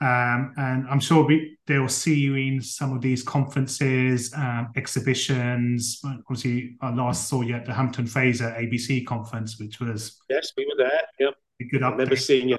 Um, 0.00 0.54
and 0.56 0.86
I'm 0.88 1.00
sure 1.00 1.24
we, 1.24 1.58
they'll 1.66 1.88
see 1.88 2.14
you 2.14 2.36
in 2.36 2.62
some 2.62 2.94
of 2.94 3.02
these 3.02 3.22
conferences, 3.22 4.32
um, 4.34 4.68
exhibitions. 4.76 6.00
Obviously, 6.04 6.76
I 6.80 6.94
last 6.94 7.28
saw 7.28 7.42
you 7.42 7.56
at 7.56 7.66
the 7.66 7.74
Hamilton 7.74 8.06
Fraser 8.06 8.54
ABC 8.56 9.04
conference, 9.06 9.58
which 9.58 9.80
was 9.80 10.16
yes, 10.30 10.52
we 10.56 10.66
were 10.66 10.84
there. 10.84 11.00
Yep, 11.18 11.34
a 11.60 11.64
good 11.64 11.82
I 11.82 11.90
remember 11.90 12.14
seeing 12.14 12.48
you. 12.48 12.56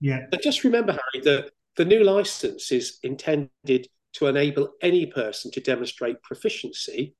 Yeah, 0.00 0.26
but 0.30 0.42
just 0.42 0.62
remember, 0.62 0.92
Harry, 0.92 1.24
that 1.24 1.52
the 1.76 1.86
new 1.86 2.04
license 2.04 2.70
is 2.70 2.98
intended 3.02 3.88
to 4.14 4.26
enable 4.26 4.74
any 4.82 5.06
person 5.06 5.50
to 5.52 5.60
demonstrate 5.60 6.22
proficiency, 6.22 7.16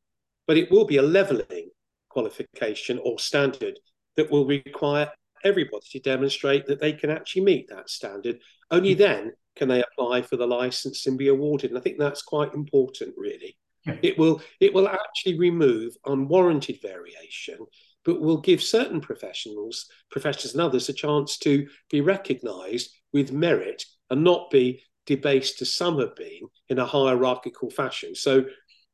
but 0.46 0.56
it 0.56 0.70
will 0.70 0.84
be 0.84 0.96
a 0.96 1.02
levelling 1.02 1.70
qualification 2.08 3.00
or 3.02 3.18
standard 3.18 3.78
that 4.16 4.30
will 4.30 4.46
require 4.46 5.10
everybody 5.44 5.86
to 5.90 6.00
demonstrate 6.00 6.66
that 6.66 6.80
they 6.80 6.92
can 6.92 7.10
actually 7.10 7.42
meet 7.42 7.68
that 7.68 7.90
standard. 7.90 8.38
Only 8.70 8.94
hmm. 8.94 8.98
then 8.98 9.32
can 9.56 9.68
they 9.68 9.82
apply 9.82 10.22
for 10.22 10.36
the 10.36 10.46
license 10.46 11.06
and 11.06 11.18
be 11.18 11.28
awarded. 11.28 11.70
And 11.70 11.78
I 11.78 11.82
think 11.82 11.98
that's 11.98 12.22
quite 12.22 12.54
important, 12.54 13.14
really. 13.16 13.56
Yeah. 13.86 13.96
It 14.02 14.18
will 14.18 14.40
it 14.60 14.72
will 14.72 14.88
actually 14.88 15.38
remove 15.38 15.92
unwarranted 16.06 16.80
variation, 16.80 17.58
but 18.04 18.20
will 18.20 18.40
give 18.40 18.62
certain 18.62 19.00
professionals, 19.00 19.86
professionals 20.10 20.54
and 20.54 20.62
others, 20.62 20.88
a 20.88 20.94
chance 20.94 21.36
to 21.38 21.66
be 21.90 22.00
recognised 22.00 22.90
with 23.12 23.32
merit 23.32 23.84
and 24.10 24.24
not 24.24 24.50
be 24.50 24.82
debased 25.06 25.60
as 25.60 25.74
some 25.74 25.98
have 25.98 26.16
been 26.16 26.40
in 26.70 26.78
a 26.78 26.86
hierarchical 26.86 27.70
fashion. 27.70 28.14
So 28.14 28.44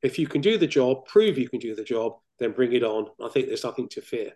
if 0.02 0.18
you 0.18 0.26
can 0.26 0.40
do 0.40 0.58
the 0.58 0.66
job, 0.66 1.06
prove 1.06 1.38
you 1.38 1.48
can 1.48 1.58
do 1.58 1.74
the 1.74 1.84
job, 1.84 2.14
then 2.38 2.52
bring 2.52 2.72
it 2.72 2.82
on. 2.82 3.06
I 3.22 3.28
think 3.28 3.46
there's 3.46 3.64
nothing 3.64 3.88
to 3.90 4.00
fear. 4.00 4.32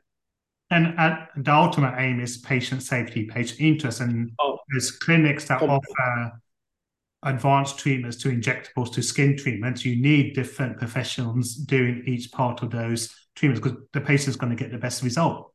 And, 0.71 0.99
uh, 0.99 1.27
the 1.37 1.53
ultimate 1.53 1.95
aim 1.99 2.21
is 2.21 2.39
patient 2.39 2.83
safety, 2.83 3.27
patient 3.27 3.61
interest, 3.61 4.01
and 4.01 4.31
oh, 4.41 4.59
there's 4.71 4.91
clinics 4.91 5.47
that 5.49 5.63
offer 5.63 6.33
advanced 7.23 7.79
treatments 7.79 8.17
to 8.19 8.29
injectables 8.29 8.93
to 8.93 9.03
skin 9.03 9.37
treatments. 9.37 9.85
You 9.85 10.01
need 10.01 10.35
different 10.35 10.79
professionals 10.79 11.55
doing 11.55 12.05
each 12.07 12.31
part 12.33 12.63
of 12.63 12.71
those 12.71 13.15
treatments 13.35 13.67
because 13.67 13.79
the 13.93 14.01
patient's 14.01 14.37
going 14.37 14.55
to 14.55 14.63
get 14.63 14.73
the 14.73 14.79
best 14.79 15.03
result. 15.03 15.53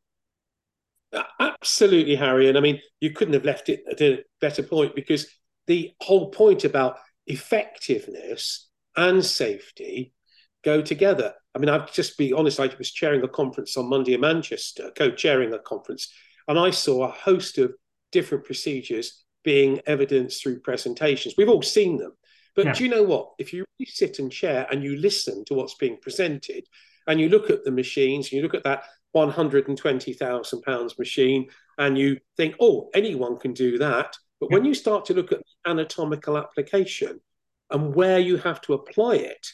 Absolutely, 1.39 2.15
Harry. 2.15 2.47
And 2.47 2.57
I 2.57 2.61
mean, 2.61 2.79
you 3.01 3.11
couldn't 3.11 3.33
have 3.33 3.45
left 3.45 3.69
it 3.69 3.83
at 3.89 4.01
a 4.01 4.23
better 4.41 4.63
point 4.63 4.95
because 4.95 5.27
the 5.67 5.93
whole 6.01 6.29
point 6.29 6.63
about 6.63 6.97
effectiveness 7.27 8.68
and 8.99 9.25
safety 9.25 10.13
go 10.63 10.81
together. 10.81 11.33
I 11.55 11.59
mean, 11.59 11.69
I've 11.69 11.91
just 11.91 12.17
be 12.17 12.33
honest, 12.33 12.59
I 12.59 12.69
was 12.77 12.91
chairing 12.91 13.23
a 13.23 13.27
conference 13.27 13.77
on 13.77 13.89
Monday 13.89 14.13
in 14.13 14.21
Manchester, 14.21 14.91
co-chairing 14.95 15.53
a 15.53 15.59
conference, 15.59 16.13
and 16.47 16.59
I 16.59 16.69
saw 16.69 17.03
a 17.03 17.11
host 17.11 17.57
of 17.57 17.73
different 18.11 18.43
procedures 18.43 19.23
being 19.43 19.79
evidenced 19.87 20.43
through 20.43 20.59
presentations. 20.59 21.35
We've 21.37 21.49
all 21.49 21.61
seen 21.61 21.97
them. 21.97 22.11
But 22.55 22.65
yeah. 22.65 22.73
do 22.73 22.83
you 22.83 22.89
know 22.89 23.03
what? 23.03 23.31
If 23.39 23.53
you 23.53 23.63
really 23.79 23.89
sit 23.89 24.19
and 24.19 24.31
chair 24.31 24.67
and 24.69 24.83
you 24.83 24.97
listen 24.97 25.45
to 25.45 25.53
what's 25.53 25.75
being 25.75 25.97
presented 26.01 26.65
and 27.07 27.19
you 27.19 27.29
look 27.29 27.49
at 27.49 27.63
the 27.63 27.71
machines, 27.71 28.27
and 28.27 28.33
you 28.33 28.41
look 28.41 28.53
at 28.53 28.63
that 28.63 28.83
£120,000 29.15 30.99
machine 30.99 31.47
and 31.77 31.97
you 31.97 32.19
think, 32.35 32.55
oh, 32.59 32.89
anyone 32.93 33.39
can 33.39 33.53
do 33.53 33.77
that. 33.77 34.15
But 34.39 34.49
yeah. 34.49 34.57
when 34.57 34.65
you 34.65 34.73
start 34.73 35.05
to 35.05 35.13
look 35.13 35.31
at 35.31 35.39
the 35.39 35.71
anatomical 35.71 36.37
application 36.37 37.21
and 37.71 37.93
where 37.95 38.19
you 38.19 38.37
have 38.37 38.61
to 38.61 38.73
apply 38.73 39.15
it, 39.15 39.47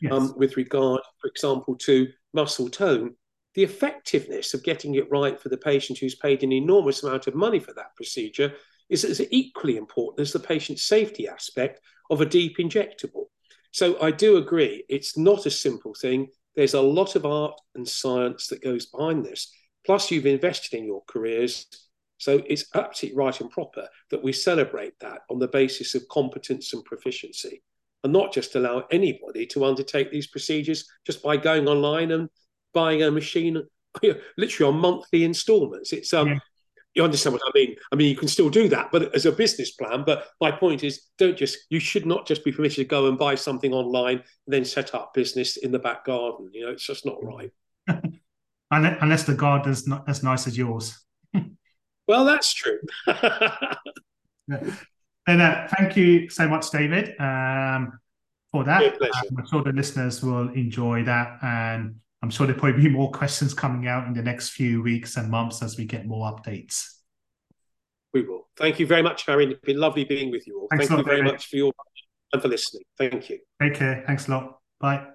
yes. 0.00 0.12
um, 0.12 0.34
with 0.36 0.56
regard, 0.56 1.00
for 1.20 1.28
example, 1.28 1.76
to 1.76 2.08
muscle 2.32 2.68
tone, 2.68 3.14
the 3.54 3.62
effectiveness 3.62 4.54
of 4.54 4.62
getting 4.62 4.94
it 4.94 5.10
right 5.10 5.40
for 5.40 5.48
the 5.48 5.58
patient 5.58 5.98
who's 5.98 6.14
paid 6.14 6.42
an 6.42 6.52
enormous 6.52 7.02
amount 7.02 7.26
of 7.26 7.34
money 7.34 7.60
for 7.60 7.72
that 7.74 7.94
procedure 7.96 8.54
is 8.88 9.04
as 9.04 9.20
equally 9.30 9.76
important 9.76 10.20
as 10.20 10.32
the 10.32 10.38
patient 10.38 10.78
safety 10.78 11.28
aspect 11.28 11.80
of 12.10 12.20
a 12.20 12.26
deep 12.26 12.58
injectable. 12.58 13.26
So 13.70 14.00
I 14.02 14.10
do 14.10 14.36
agree, 14.36 14.84
it's 14.88 15.16
not 15.16 15.46
a 15.46 15.50
simple 15.50 15.94
thing. 15.94 16.28
There's 16.54 16.74
a 16.74 16.80
lot 16.80 17.16
of 17.16 17.24
art 17.24 17.58
and 17.74 17.88
science 17.88 18.48
that 18.48 18.62
goes 18.62 18.86
behind 18.86 19.24
this. 19.24 19.50
Plus, 19.86 20.10
you've 20.10 20.26
invested 20.26 20.78
in 20.78 20.84
your 20.84 21.02
careers. 21.08 21.66
So 22.22 22.40
it's 22.48 22.66
absolutely 22.76 23.18
right 23.18 23.40
and 23.40 23.50
proper 23.50 23.88
that 24.10 24.22
we 24.22 24.32
celebrate 24.32 24.96
that 25.00 25.22
on 25.28 25.40
the 25.40 25.48
basis 25.48 25.96
of 25.96 26.06
competence 26.06 26.72
and 26.72 26.84
proficiency 26.84 27.64
and 28.04 28.12
not 28.12 28.32
just 28.32 28.54
allow 28.54 28.84
anybody 28.92 29.44
to 29.46 29.64
undertake 29.64 30.12
these 30.12 30.28
procedures 30.28 30.88
just 31.04 31.20
by 31.20 31.36
going 31.36 31.66
online 31.66 32.12
and 32.12 32.28
buying 32.72 33.02
a 33.02 33.10
machine 33.10 33.60
literally 34.38 34.72
on 34.72 34.80
monthly 34.80 35.24
installments. 35.24 35.92
It's 35.92 36.14
um 36.14 36.28
yeah. 36.28 36.38
you 36.94 37.02
understand 37.02 37.32
what 37.32 37.42
I 37.44 37.50
mean? 37.58 37.74
I 37.90 37.96
mean 37.96 38.08
you 38.08 38.16
can 38.16 38.28
still 38.28 38.50
do 38.50 38.68
that, 38.68 38.90
but 38.92 39.12
as 39.16 39.26
a 39.26 39.32
business 39.32 39.72
plan. 39.72 40.04
But 40.06 40.28
my 40.40 40.52
point 40.52 40.84
is 40.84 41.08
don't 41.18 41.36
just 41.36 41.58
you 41.70 41.80
should 41.80 42.06
not 42.06 42.24
just 42.24 42.44
be 42.44 42.52
permitted 42.52 42.76
to 42.76 42.84
go 42.84 43.08
and 43.08 43.18
buy 43.18 43.34
something 43.34 43.72
online 43.72 44.18
and 44.18 44.54
then 44.54 44.64
set 44.64 44.94
up 44.94 45.12
business 45.12 45.56
in 45.56 45.72
the 45.72 45.80
back 45.80 46.04
garden. 46.04 46.50
You 46.52 46.66
know, 46.66 46.70
it's 46.70 46.86
just 46.86 47.04
not 47.04 47.16
right. 47.20 47.50
Unless 48.70 49.24
the 49.24 49.34
garden's 49.34 49.88
not 49.88 50.08
as 50.08 50.22
nice 50.22 50.46
as 50.46 50.56
yours. 50.56 51.02
Well, 52.06 52.24
that's 52.24 52.52
true. 52.52 52.78
And 55.26 55.40
uh, 55.40 55.68
thank 55.78 55.96
you 55.96 56.28
so 56.28 56.48
much, 56.48 56.70
David, 56.70 57.14
um, 57.20 57.98
for 58.50 58.64
that. 58.64 59.00
Um, 59.00 59.38
I'm 59.38 59.46
sure 59.46 59.62
the 59.62 59.72
listeners 59.72 60.22
will 60.22 60.48
enjoy 60.50 61.04
that. 61.04 61.38
And 61.42 61.96
I'm 62.22 62.30
sure 62.30 62.46
there'll 62.46 62.60
probably 62.60 62.82
be 62.82 62.88
more 62.88 63.10
questions 63.10 63.54
coming 63.54 63.86
out 63.86 64.06
in 64.06 64.14
the 64.14 64.22
next 64.22 64.50
few 64.50 64.82
weeks 64.82 65.16
and 65.16 65.30
months 65.30 65.62
as 65.62 65.76
we 65.76 65.84
get 65.84 66.06
more 66.06 66.30
updates. 66.30 66.86
We 68.12 68.22
will. 68.22 68.48
Thank 68.56 68.80
you 68.80 68.86
very 68.86 69.02
much, 69.02 69.24
Harry. 69.26 69.46
It's 69.46 69.60
been 69.60 69.78
lovely 69.78 70.04
being 70.04 70.30
with 70.30 70.46
you 70.46 70.60
all. 70.60 70.68
Thanks 70.70 70.88
Thank 70.88 70.98
you 70.98 71.04
very 71.04 71.18
David. 71.18 71.32
much 71.32 71.46
for 71.46 71.56
your 71.56 71.72
and 72.32 72.42
for 72.42 72.48
listening. 72.48 72.82
Thank 72.98 73.30
you. 73.30 73.38
Take 73.60 73.74
care. 73.74 74.02
Thanks 74.06 74.28
a 74.28 74.32
lot. 74.32 74.58
Bye. 74.80 75.11